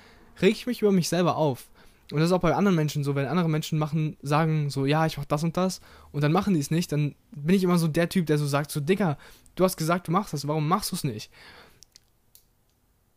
reg 0.41 0.53
ich 0.53 0.67
mich 0.67 0.83
über 0.83 0.93
mich 0.93 1.09
selber 1.09 1.37
auf. 1.37 1.69
Und 2.13 2.21
das 2.21 2.31
ist 2.31 2.33
auch 2.33 2.41
bei 2.41 2.55
anderen 2.55 2.77
Menschen 2.77 3.03
so, 3.03 3.15
wenn 3.15 3.27
andere 3.27 3.49
Menschen 3.49 3.79
machen, 3.79 4.17
sagen 4.23 4.71
so, 4.71 4.87
ja, 4.87 5.07
ich 5.07 5.19
mach 5.19 5.25
das 5.25 5.43
und 5.43 5.57
das, 5.57 5.81
und 6.13 6.23
dann 6.23 6.33
machen 6.33 6.55
die 6.55 6.61
es 6.61 6.71
nicht, 6.71 6.93
dann 6.93 7.17
bin 7.33 7.57
ich 7.57 7.65
immer 7.65 7.79
so 7.79 7.89
der 7.89 8.09
Typ, 8.09 8.27
der 8.27 8.39
so 8.39 8.47
sagt, 8.47 8.71
so, 8.71 8.81
Digga, 8.81 9.19
du 9.57 9.65
hast 9.65 9.77
gesagt, 9.77 10.07
du 10.07 10.13
machst 10.13 10.33
das, 10.33 10.47
warum 10.47 10.69
machst 10.69 10.93
du 10.93 10.97
es 10.97 11.05
nicht? 11.05 11.31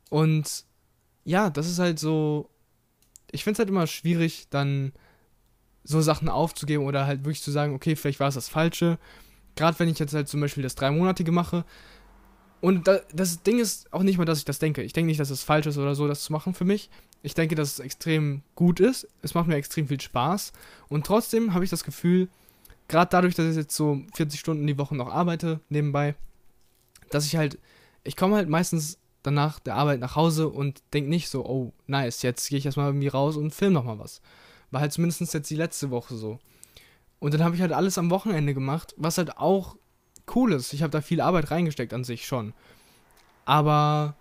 Und 0.10 0.65
ja, 1.23 1.52
das 1.52 1.67
ist 1.67 1.78
halt 1.78 1.99
so, 1.99 2.49
ich 3.32 3.43
finde 3.43 3.54
es 3.54 3.60
halt 3.60 3.69
immer 3.69 3.86
schwierig, 3.86 4.47
dann 4.49 4.93
so 5.84 6.02
Sachen 6.02 6.30
aufzugeben 6.30 6.86
oder 6.86 7.06
halt 7.06 7.25
wirklich 7.25 7.43
zu 7.43 7.52
sagen, 7.52 7.75
okay, 7.75 7.95
vielleicht 7.95 8.19
war 8.19 8.28
es 8.28 8.36
das 8.36 8.49
Falsche. 8.49 8.97
Gerade 9.56 9.78
wenn 9.80 9.89
ich 9.89 9.99
jetzt 9.99 10.13
halt 10.13 10.28
zum 10.28 10.41
Beispiel 10.41 10.63
das 10.63 10.75
Dreimonatige 10.75 11.32
mache, 11.32 11.63
und 12.62 12.88
da, 12.88 12.99
das 13.13 13.41
Ding 13.43 13.60
ist 13.60 13.91
auch 13.93 14.04
nicht 14.04 14.17
mal, 14.17 14.25
dass 14.25 14.39
ich 14.39 14.45
das 14.45 14.60
denke. 14.60 14.82
Ich 14.84 14.93
denke 14.93 15.08
nicht, 15.08 15.19
dass 15.19 15.30
es 15.30 15.43
falsch 15.43 15.67
ist 15.67 15.78
oder 15.78 15.95
so, 15.95 16.08
das 16.08 16.23
zu 16.23 16.34
machen 16.34 16.54
für 16.54 16.65
mich. 16.65 16.89
Ich 17.21 17.34
denke, 17.34 17.55
dass 17.55 17.73
es 17.73 17.79
extrem 17.79 18.43
gut 18.55 18.79
ist. 18.79 19.08
Es 19.21 19.34
macht 19.34 19.47
mir 19.47 19.55
extrem 19.55 19.88
viel 19.88 19.99
Spaß. 19.99 20.53
Und 20.88 21.05
trotzdem 21.05 21.53
habe 21.53 21.63
ich 21.63 21.69
das 21.69 21.84
Gefühl, 21.84 22.29
gerade 22.88 23.10
dadurch, 23.10 23.36
dass 23.36 23.49
ich 23.49 23.55
jetzt 23.55 23.75
so 23.75 24.01
40 24.15 24.39
Stunden 24.39 24.67
die 24.67 24.77
Woche 24.77 24.95
noch 24.95 25.10
arbeite, 25.10 25.60
nebenbei, 25.69 26.15
dass 27.10 27.25
ich 27.25 27.36
halt, 27.36 27.60
ich 28.03 28.15
komme 28.15 28.36
halt 28.36 28.49
meistens 28.49 28.97
danach 29.23 29.60
der 29.60 29.75
Arbeit 29.75 29.99
nach 29.99 30.15
Hause 30.15 30.47
und 30.47 30.82
denke 30.93 31.10
nicht 31.10 31.29
so, 31.29 31.45
oh, 31.45 31.73
nice, 31.88 32.21
jetzt 32.21 32.49
gehe 32.49 32.58
ich 32.58 32.65
erstmal 32.65 32.88
irgendwie 32.88 33.10
raus 33.10 33.36
und 33.36 33.53
film 33.53 33.73
nochmal 33.73 33.99
was. 33.99 34.21
War 34.71 34.82
halt 34.82 34.93
zumindest 34.93 35.34
jetzt 35.34 35.49
die 35.49 35.55
letzte 35.55 35.89
Woche 35.91 36.15
so. 36.15 36.39
Und 37.19 37.34
dann 37.34 37.43
habe 37.43 37.55
ich 37.55 37.62
halt 37.62 37.73
alles 37.73 37.97
am 37.97 38.12
Wochenende 38.12 38.53
gemacht, 38.53 38.93
was 38.97 39.17
halt 39.17 39.38
auch 39.38 39.75
cool 40.36 40.53
ist. 40.53 40.73
Ich 40.73 40.84
habe 40.84 40.91
da 40.91 41.01
viel 41.01 41.21
Arbeit 41.21 41.51
reingesteckt 41.51 41.93
an 41.93 42.03
sich 42.03 42.25
schon. 42.25 42.53
Aber 43.45 44.15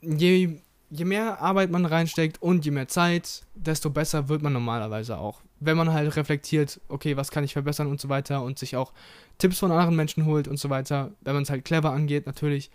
je, 0.00 0.60
je 0.90 1.04
mehr 1.04 1.40
Arbeit 1.40 1.70
man 1.70 1.86
reinsteckt 1.86 2.40
und 2.42 2.64
je 2.64 2.70
mehr 2.70 2.88
Zeit, 2.88 3.42
desto 3.54 3.90
besser 3.90 4.28
wird 4.28 4.42
man 4.42 4.52
normalerweise 4.52 5.18
auch. 5.18 5.42
Wenn 5.60 5.76
man 5.76 5.92
halt 5.92 6.14
reflektiert, 6.16 6.80
okay, 6.88 7.16
was 7.16 7.30
kann 7.30 7.44
ich 7.44 7.52
verbessern 7.52 7.86
und 7.88 8.00
so 8.00 8.08
weiter 8.08 8.42
und 8.42 8.58
sich 8.58 8.76
auch 8.76 8.92
Tipps 9.38 9.58
von 9.58 9.72
anderen 9.72 9.96
Menschen 9.96 10.24
holt 10.26 10.46
und 10.46 10.58
so 10.58 10.70
weiter, 10.70 11.12
wenn 11.22 11.34
man 11.34 11.42
es 11.42 11.50
halt 11.50 11.64
clever 11.64 11.90
angeht, 11.90 12.26
natürlich, 12.26 12.70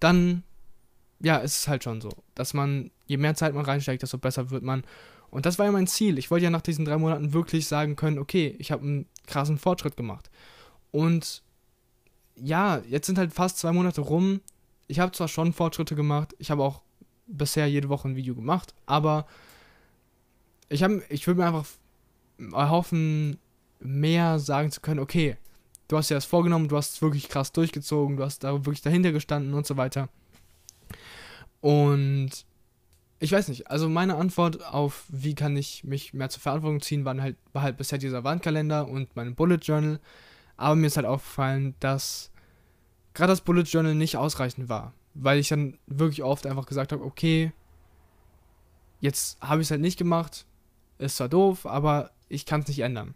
dann, 0.00 0.42
ja, 1.20 1.36
ist 1.36 1.56
es 1.56 1.68
halt 1.68 1.84
schon 1.84 2.00
so, 2.00 2.10
dass 2.34 2.54
man, 2.54 2.90
je 3.06 3.16
mehr 3.16 3.34
Zeit 3.34 3.54
man 3.54 3.64
reinsteckt, 3.64 4.02
desto 4.02 4.18
besser 4.18 4.50
wird 4.50 4.62
man. 4.62 4.84
Und 5.30 5.46
das 5.46 5.58
war 5.58 5.66
ja 5.66 5.72
mein 5.72 5.86
Ziel. 5.86 6.18
Ich 6.18 6.30
wollte 6.30 6.44
ja 6.44 6.50
nach 6.50 6.60
diesen 6.60 6.84
drei 6.84 6.98
Monaten 6.98 7.32
wirklich 7.32 7.68
sagen 7.68 7.94
können, 7.94 8.18
okay, 8.18 8.56
ich 8.58 8.72
habe 8.72 8.82
einen 8.82 9.06
krassen 9.26 9.58
Fortschritt 9.58 9.96
gemacht. 9.96 10.30
Und 10.90 11.42
ja, 12.34 12.82
jetzt 12.88 13.06
sind 13.06 13.18
halt 13.18 13.32
fast 13.32 13.58
zwei 13.58 13.72
Monate 13.72 14.00
rum. 14.00 14.40
Ich 14.90 14.98
habe 14.98 15.12
zwar 15.12 15.28
schon 15.28 15.52
Fortschritte 15.52 15.94
gemacht, 15.94 16.34
ich 16.38 16.50
habe 16.50 16.64
auch 16.64 16.82
bisher 17.28 17.68
jede 17.68 17.88
Woche 17.88 18.08
ein 18.08 18.16
Video 18.16 18.34
gemacht, 18.34 18.74
aber 18.86 19.24
ich 20.68 20.82
habe, 20.82 21.04
ich 21.08 21.24
würde 21.28 21.40
mir 21.40 21.46
einfach 21.46 21.66
erhoffen, 22.52 23.38
mehr 23.78 24.40
sagen 24.40 24.72
zu 24.72 24.80
können, 24.80 24.98
okay, 24.98 25.36
du 25.86 25.96
hast 25.96 26.10
dir 26.10 26.14
das 26.14 26.24
vorgenommen, 26.24 26.66
du 26.66 26.76
hast 26.76 26.94
es 26.94 27.02
wirklich 27.02 27.28
krass 27.28 27.52
durchgezogen, 27.52 28.16
du 28.16 28.24
hast 28.24 28.42
da 28.42 28.52
wirklich 28.52 28.82
dahinter 28.82 29.12
gestanden 29.12 29.54
und 29.54 29.64
so 29.64 29.76
weiter. 29.76 30.08
Und 31.60 32.30
ich 33.20 33.30
weiß 33.30 33.46
nicht, 33.46 33.70
also 33.70 33.88
meine 33.88 34.16
Antwort 34.16 34.64
auf, 34.64 35.04
wie 35.08 35.36
kann 35.36 35.56
ich 35.56 35.84
mich 35.84 36.14
mehr 36.14 36.30
zur 36.30 36.42
Verantwortung 36.42 36.80
ziehen, 36.80 37.04
war 37.04 37.16
halt, 37.22 37.36
war 37.52 37.62
halt 37.62 37.76
bisher 37.76 37.98
dieser 37.98 38.24
Wandkalender 38.24 38.88
und 38.88 39.14
mein 39.14 39.36
Bullet 39.36 39.58
Journal. 39.62 40.00
Aber 40.56 40.74
mir 40.74 40.88
ist 40.88 40.96
halt 40.96 41.06
aufgefallen, 41.06 41.76
dass 41.78 42.32
gerade 43.14 43.32
das 43.32 43.40
Bullet 43.40 43.62
Journal 43.62 43.94
nicht 43.94 44.16
ausreichend 44.16 44.68
war. 44.68 44.92
Weil 45.14 45.38
ich 45.38 45.48
dann 45.48 45.78
wirklich 45.86 46.22
oft 46.22 46.46
einfach 46.46 46.66
gesagt 46.66 46.92
habe, 46.92 47.04
okay, 47.04 47.52
jetzt 49.00 49.40
habe 49.40 49.60
ich 49.60 49.66
es 49.66 49.70
halt 49.70 49.80
nicht 49.80 49.98
gemacht. 49.98 50.46
Ist 50.98 51.16
zwar 51.16 51.28
doof, 51.28 51.66
aber 51.66 52.10
ich 52.28 52.46
kann 52.46 52.60
es 52.60 52.68
nicht 52.68 52.80
ändern. 52.80 53.14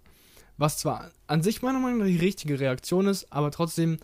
Was 0.56 0.78
zwar 0.78 1.10
an 1.26 1.42
sich 1.42 1.62
meiner 1.62 1.78
Meinung 1.78 1.98
nach 1.98 2.06
die 2.06 2.16
richtige 2.16 2.58
Reaktion 2.58 3.06
ist, 3.06 3.32
aber 3.32 3.50
trotzdem 3.50 3.98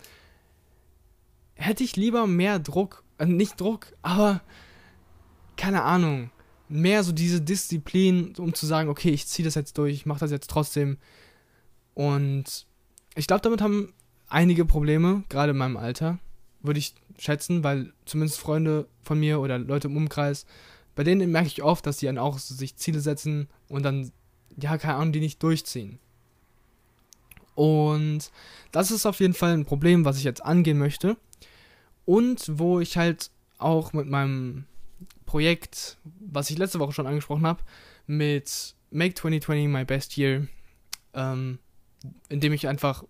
hätte 1.55 1.83
ich 1.83 1.95
lieber 1.95 2.27
mehr 2.27 2.59
Druck, 2.59 3.03
äh, 3.17 3.25
nicht 3.25 3.59
Druck, 3.59 3.87
aber 4.01 4.41
keine 5.57 5.83
Ahnung, 5.83 6.31
mehr 6.69 7.03
so 7.03 7.11
diese 7.11 7.41
Disziplin, 7.41 8.33
um 8.37 8.53
zu 8.53 8.65
sagen, 8.65 8.89
okay, 8.89 9.11
ich 9.11 9.27
ziehe 9.27 9.45
das 9.45 9.55
jetzt 9.55 9.77
durch, 9.77 9.93
ich 9.93 10.05
mache 10.05 10.21
das 10.21 10.31
jetzt 10.31 10.49
trotzdem. 10.49 10.97
Und 11.93 12.65
ich 13.15 13.27
glaube, 13.27 13.41
damit 13.41 13.61
haben 13.61 13.93
einige 14.31 14.65
Probleme, 14.65 15.23
gerade 15.29 15.51
in 15.51 15.57
meinem 15.57 15.77
Alter, 15.77 16.19
würde 16.61 16.79
ich 16.79 16.95
schätzen, 17.17 17.63
weil 17.63 17.93
zumindest 18.05 18.39
Freunde 18.39 18.87
von 19.03 19.19
mir 19.19 19.39
oder 19.39 19.59
Leute 19.59 19.87
im 19.87 19.97
Umkreis, 19.97 20.45
bei 20.95 21.03
denen 21.03 21.31
merke 21.31 21.47
ich 21.47 21.63
oft, 21.63 21.85
dass 21.85 21.97
die 21.97 22.05
dann 22.05 22.17
auch 22.17 22.37
so 22.39 22.53
sich 22.53 22.75
Ziele 22.75 22.99
setzen 22.99 23.47
und 23.69 23.83
dann, 23.83 24.11
ja, 24.57 24.77
keine 24.77 24.95
Ahnung, 24.95 25.13
die 25.13 25.19
nicht 25.19 25.41
durchziehen. 25.41 25.99
Und 27.55 28.31
das 28.71 28.91
ist 28.91 29.05
auf 29.05 29.19
jeden 29.19 29.33
Fall 29.33 29.53
ein 29.53 29.65
Problem, 29.65 30.05
was 30.05 30.17
ich 30.17 30.23
jetzt 30.23 30.43
angehen 30.43 30.77
möchte. 30.77 31.17
Und 32.05 32.57
wo 32.57 32.79
ich 32.79 32.97
halt 32.97 33.29
auch 33.57 33.93
mit 33.93 34.07
meinem 34.07 34.65
Projekt, 35.25 35.97
was 36.19 36.49
ich 36.49 36.57
letzte 36.57 36.79
Woche 36.79 36.93
schon 36.93 37.07
angesprochen 37.07 37.45
habe, 37.45 37.63
mit 38.07 38.75
Make 38.89 39.13
2020 39.13 39.67
My 39.67 39.85
Best 39.85 40.17
Year, 40.17 40.47
ähm, 41.13 41.59
in 42.29 42.39
dem 42.39 42.53
ich 42.53 42.67
einfach 42.67 43.03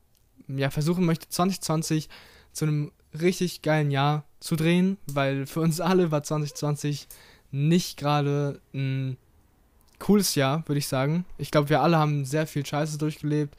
ja, 0.58 0.70
versuchen 0.70 1.06
möchte, 1.06 1.28
2020 1.30 2.10
zu 2.54 2.66
einem 2.66 2.92
richtig 3.20 3.62
geilen 3.62 3.92
Jahr 3.92 4.24
zu 4.40 4.56
drehen, 4.56 4.98
weil 5.08 5.46
für 5.46 5.62
uns 5.62 5.80
alle 5.80 6.12
war 6.12 6.24
2020 6.24 7.08
nicht 7.52 7.98
gerade 7.98 8.62
ein 8.74 9.18
cooles 10.00 10.36
Jahr, 10.36 10.68
würde 10.68 10.80
ich 10.80 10.88
sagen. 10.88 11.26
Ich 11.38 11.52
glaube, 11.52 11.70
wir 11.70 11.82
alle 11.82 11.98
haben 11.98 12.26
sehr 12.26 12.48
viel 12.48 12.66
Scheiße 12.66 12.98
durchgelebt 12.98 13.56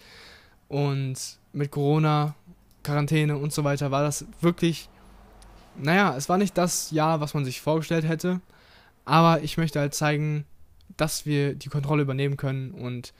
und 0.68 1.16
mit 1.52 1.70
Corona, 1.70 2.34
Quarantäne 2.82 3.36
und 3.36 3.52
so 3.52 3.62
weiter 3.62 3.90
war 3.90 4.02
das 4.02 4.24
wirklich, 4.40 4.88
naja, 5.76 6.16
es 6.16 6.28
war 6.28 6.38
nicht 6.38 6.58
das 6.58 6.90
Jahr, 6.90 7.20
was 7.20 7.34
man 7.34 7.44
sich 7.44 7.60
vorgestellt 7.60 8.06
hätte, 8.06 8.40
aber 9.04 9.42
ich 9.42 9.56
möchte 9.56 9.78
halt 9.78 9.94
zeigen, 9.94 10.44
dass 10.96 11.26
wir 11.26 11.54
die 11.54 11.68
Kontrolle 11.68 12.02
übernehmen 12.02 12.36
können 12.36 12.72
und 12.72 13.12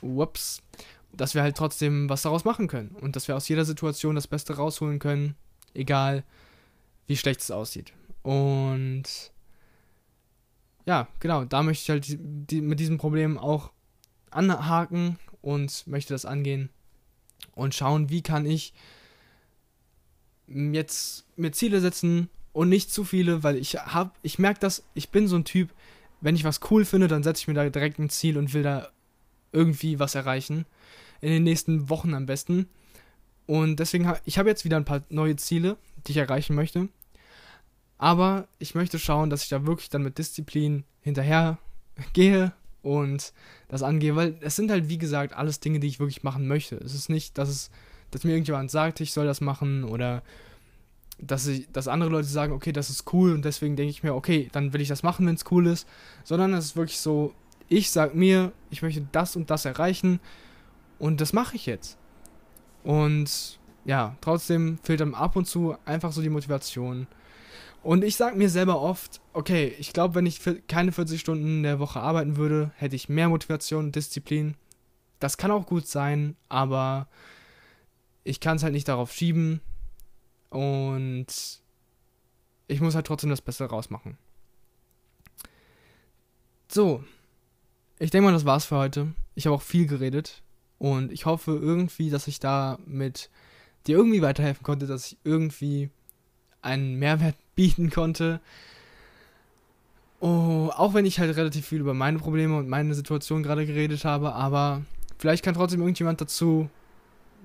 whoops, 0.00 0.62
dass 1.12 1.34
wir 1.34 1.42
halt 1.42 1.56
trotzdem 1.56 2.08
was 2.08 2.22
daraus 2.22 2.44
machen 2.44 2.68
können 2.68 2.96
und 3.00 3.16
dass 3.16 3.28
wir 3.28 3.36
aus 3.36 3.48
jeder 3.48 3.64
Situation 3.64 4.14
das 4.14 4.26
Beste 4.26 4.56
rausholen 4.56 4.98
können, 4.98 5.34
egal 5.74 6.24
wie 7.06 7.16
schlecht 7.16 7.40
es 7.40 7.50
aussieht. 7.50 7.92
Und 8.22 9.32
ja, 10.86 11.08
genau, 11.18 11.44
da 11.44 11.62
möchte 11.62 11.82
ich 11.82 11.90
halt 11.90 12.08
die, 12.08 12.18
die, 12.18 12.60
mit 12.60 12.80
diesem 12.80 12.98
Problem 12.98 13.38
auch 13.38 13.72
anhaken 14.30 15.18
und 15.42 15.86
möchte 15.86 16.14
das 16.14 16.24
angehen 16.24 16.70
und 17.54 17.74
schauen, 17.74 18.10
wie 18.10 18.22
kann 18.22 18.46
ich 18.46 18.72
jetzt 20.46 21.26
mir 21.36 21.52
Ziele 21.52 21.80
setzen 21.80 22.28
und 22.52 22.68
nicht 22.68 22.92
zu 22.92 23.04
viele, 23.04 23.42
weil 23.42 23.56
ich 23.56 23.74
habe, 23.74 24.12
ich 24.22 24.38
merke 24.38 24.60
das, 24.60 24.84
ich 24.94 25.10
bin 25.10 25.28
so 25.28 25.36
ein 25.36 25.44
Typ, 25.44 25.70
wenn 26.20 26.34
ich 26.34 26.44
was 26.44 26.60
cool 26.70 26.84
finde, 26.84 27.08
dann 27.08 27.22
setze 27.22 27.42
ich 27.42 27.48
mir 27.48 27.54
da 27.54 27.68
direkt 27.68 27.98
ein 27.98 28.10
Ziel 28.10 28.36
und 28.36 28.52
will 28.52 28.62
da 28.62 28.88
irgendwie 29.52 29.98
was 29.98 30.14
erreichen. 30.14 30.66
In 31.20 31.30
den 31.30 31.44
nächsten 31.44 31.88
Wochen 31.88 32.14
am 32.14 32.26
besten. 32.26 32.68
Und 33.46 33.80
deswegen 33.80 34.06
habe 34.06 34.20
ich 34.24 34.38
habe 34.38 34.48
jetzt 34.48 34.64
wieder 34.64 34.76
ein 34.76 34.84
paar 34.84 35.02
neue 35.08 35.36
Ziele, 35.36 35.76
die 36.06 36.12
ich 36.12 36.18
erreichen 36.18 36.54
möchte. 36.54 36.88
Aber 37.98 38.48
ich 38.58 38.74
möchte 38.74 38.98
schauen, 38.98 39.28
dass 39.28 39.42
ich 39.42 39.48
da 39.48 39.66
wirklich 39.66 39.90
dann 39.90 40.02
mit 40.02 40.18
Disziplin 40.18 40.84
hinterher 41.02 41.58
gehe 42.12 42.52
und 42.82 43.32
das 43.68 43.82
angehe, 43.82 44.16
weil 44.16 44.36
es 44.40 44.56
sind 44.56 44.70
halt 44.70 44.88
wie 44.88 44.98
gesagt 44.98 45.34
alles 45.34 45.60
Dinge, 45.60 45.80
die 45.80 45.88
ich 45.88 46.00
wirklich 46.00 46.22
machen 46.22 46.48
möchte. 46.48 46.76
Es 46.76 46.94
ist 46.94 47.10
nicht, 47.10 47.36
dass 47.36 47.48
es, 47.48 47.70
dass 48.10 48.24
mir 48.24 48.32
irgendjemand 48.32 48.70
sagt, 48.70 49.00
ich 49.00 49.12
soll 49.12 49.26
das 49.26 49.40
machen 49.40 49.84
oder 49.84 50.22
dass, 51.18 51.46
ich, 51.46 51.70
dass 51.72 51.88
andere 51.88 52.10
Leute 52.10 52.28
sagen, 52.28 52.52
okay, 52.52 52.72
das 52.72 52.88
ist 52.88 53.12
cool 53.12 53.34
und 53.34 53.44
deswegen 53.44 53.76
denke 53.76 53.90
ich 53.90 54.02
mir, 54.02 54.14
okay, 54.14 54.48
dann 54.52 54.72
will 54.72 54.80
ich 54.80 54.88
das 54.88 55.02
machen, 55.02 55.26
wenn 55.26 55.34
es 55.34 55.44
cool 55.50 55.66
ist, 55.66 55.86
sondern 56.24 56.54
es 56.54 56.66
ist 56.66 56.76
wirklich 56.76 56.98
so, 56.98 57.34
ich 57.68 57.90
sag 57.90 58.14
mir, 58.14 58.52
ich 58.70 58.80
möchte 58.80 59.06
das 59.12 59.36
und 59.36 59.50
das 59.50 59.64
erreichen 59.64 60.20
und 61.00 61.20
das 61.20 61.32
mache 61.32 61.56
ich 61.56 61.66
jetzt. 61.66 61.98
Und 62.84 63.58
ja, 63.84 64.16
trotzdem 64.20 64.78
fehlt 64.82 65.00
dann 65.00 65.14
ab 65.14 65.34
und 65.34 65.46
zu 65.46 65.76
einfach 65.84 66.12
so 66.12 66.22
die 66.22 66.28
Motivation. 66.28 67.08
Und 67.82 68.04
ich 68.04 68.16
sag 68.16 68.36
mir 68.36 68.50
selber 68.50 68.80
oft, 68.80 69.22
okay, 69.32 69.74
ich 69.78 69.94
glaube, 69.94 70.14
wenn 70.14 70.26
ich 70.26 70.40
keine 70.68 70.92
40 70.92 71.18
Stunden 71.18 71.46
in 71.46 71.62
der 71.62 71.78
Woche 71.78 72.00
arbeiten 72.00 72.36
würde, 72.36 72.70
hätte 72.76 72.94
ich 72.94 73.08
mehr 73.08 73.30
Motivation 73.30 73.86
und 73.86 73.96
Disziplin. 73.96 74.54
Das 75.18 75.38
kann 75.38 75.50
auch 75.50 75.66
gut 75.66 75.86
sein, 75.86 76.36
aber 76.50 77.08
ich 78.22 78.38
kann 78.38 78.58
es 78.58 78.62
halt 78.62 78.74
nicht 78.74 78.88
darauf 78.88 79.10
schieben. 79.10 79.62
Und 80.50 81.26
ich 82.68 82.80
muss 82.82 82.94
halt 82.94 83.06
trotzdem 83.06 83.30
das 83.30 83.40
Beste 83.40 83.64
rausmachen. 83.64 84.18
So. 86.70 87.02
Ich 87.98 88.10
denke 88.10 88.26
mal, 88.26 88.32
das 88.32 88.44
war's 88.44 88.66
für 88.66 88.76
heute. 88.76 89.14
Ich 89.34 89.46
habe 89.46 89.56
auch 89.56 89.62
viel 89.62 89.86
geredet. 89.86 90.42
Und 90.80 91.12
ich 91.12 91.26
hoffe 91.26 91.52
irgendwie, 91.52 92.08
dass 92.08 92.26
ich 92.26 92.40
da 92.40 92.78
mit 92.86 93.28
dir 93.86 93.98
irgendwie 93.98 94.22
weiterhelfen 94.22 94.62
konnte, 94.62 94.86
dass 94.86 95.12
ich 95.12 95.18
irgendwie 95.24 95.90
einen 96.62 96.98
Mehrwert 96.98 97.36
bieten 97.54 97.90
konnte. 97.90 98.40
Oh, 100.20 100.70
auch 100.74 100.94
wenn 100.94 101.04
ich 101.04 101.20
halt 101.20 101.36
relativ 101.36 101.66
viel 101.66 101.80
über 101.80 101.92
meine 101.92 102.18
Probleme 102.18 102.56
und 102.56 102.68
meine 102.68 102.94
Situation 102.94 103.42
gerade 103.42 103.66
geredet 103.66 104.06
habe, 104.06 104.32
aber 104.32 104.82
vielleicht 105.18 105.44
kann 105.44 105.54
trotzdem 105.54 105.80
irgendjemand 105.80 106.20
dazu 106.20 106.70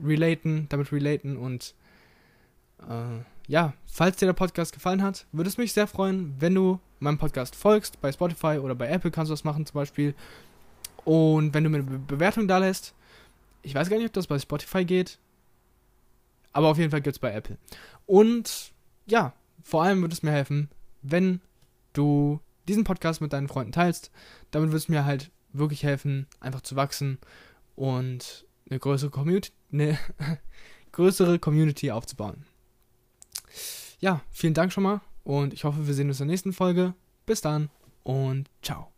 relaten, 0.03 0.67
damit 0.69 0.91
relaten 0.93 1.35
und 1.35 1.73
äh, 2.89 3.23
ja, 3.47 3.73
falls 3.85 4.17
dir 4.17 4.25
der 4.25 4.33
Podcast 4.33 4.73
gefallen 4.73 5.03
hat, 5.03 5.25
würde 5.33 5.49
es 5.49 5.57
mich 5.57 5.73
sehr 5.73 5.87
freuen, 5.87 6.35
wenn 6.39 6.55
du 6.55 6.79
meinem 6.99 7.17
Podcast 7.17 7.55
folgst. 7.55 8.01
Bei 8.01 8.11
Spotify 8.11 8.59
oder 8.59 8.75
bei 8.75 8.87
Apple 8.87 9.11
kannst 9.11 9.29
du 9.29 9.33
das 9.33 9.43
machen 9.43 9.65
zum 9.65 9.75
Beispiel. 9.75 10.15
Und 11.03 11.53
wenn 11.53 11.63
du 11.63 11.69
mir 11.69 11.77
eine 11.77 11.85
Be 11.85 11.99
Bewertung 11.99 12.47
da 12.47 12.57
lässt, 12.57 12.93
ich 13.65 13.75
weiß 13.75 13.89
gar 13.89 13.97
nicht, 13.97 14.07
ob 14.07 14.13
das 14.13 14.27
bei 14.27 14.39
Spotify 14.39 14.85
geht. 14.85 15.19
Aber 16.53 16.69
auf 16.69 16.77
jeden 16.77 16.91
Fall 16.91 17.01
gibt 17.01 17.15
es 17.15 17.19
bei 17.19 17.33
Apple. 17.33 17.57
Und 18.05 18.71
ja, 19.07 19.33
vor 19.63 19.83
allem 19.83 20.01
würde 20.01 20.13
es 20.13 20.23
mir 20.23 20.31
helfen, 20.31 20.69
wenn 21.01 21.41
du 21.93 22.39
diesen 22.67 22.83
Podcast 22.83 23.21
mit 23.21 23.33
deinen 23.33 23.47
Freunden 23.47 23.71
teilst. 23.71 24.11
Damit 24.51 24.69
würde 24.69 24.77
es 24.77 24.89
mir 24.89 25.05
halt 25.05 25.31
wirklich 25.51 25.83
helfen, 25.83 26.27
einfach 26.39 26.61
zu 26.61 26.75
wachsen 26.75 27.19
und 27.75 28.45
eine 28.69 28.79
größere 28.79 29.09
Community, 29.09 29.51
eine 29.71 29.97
größere 30.91 31.39
Community 31.39 31.91
aufzubauen. 31.91 32.45
Ja, 33.99 34.21
vielen 34.31 34.53
Dank 34.53 34.71
schon 34.71 34.83
mal 34.83 35.01
und 35.23 35.53
ich 35.53 35.63
hoffe, 35.63 35.87
wir 35.87 35.93
sehen 35.93 36.07
uns 36.07 36.19
in 36.19 36.27
der 36.27 36.33
nächsten 36.33 36.53
Folge. 36.53 36.93
Bis 37.25 37.41
dann 37.41 37.69
und 38.03 38.49
ciao. 38.61 38.94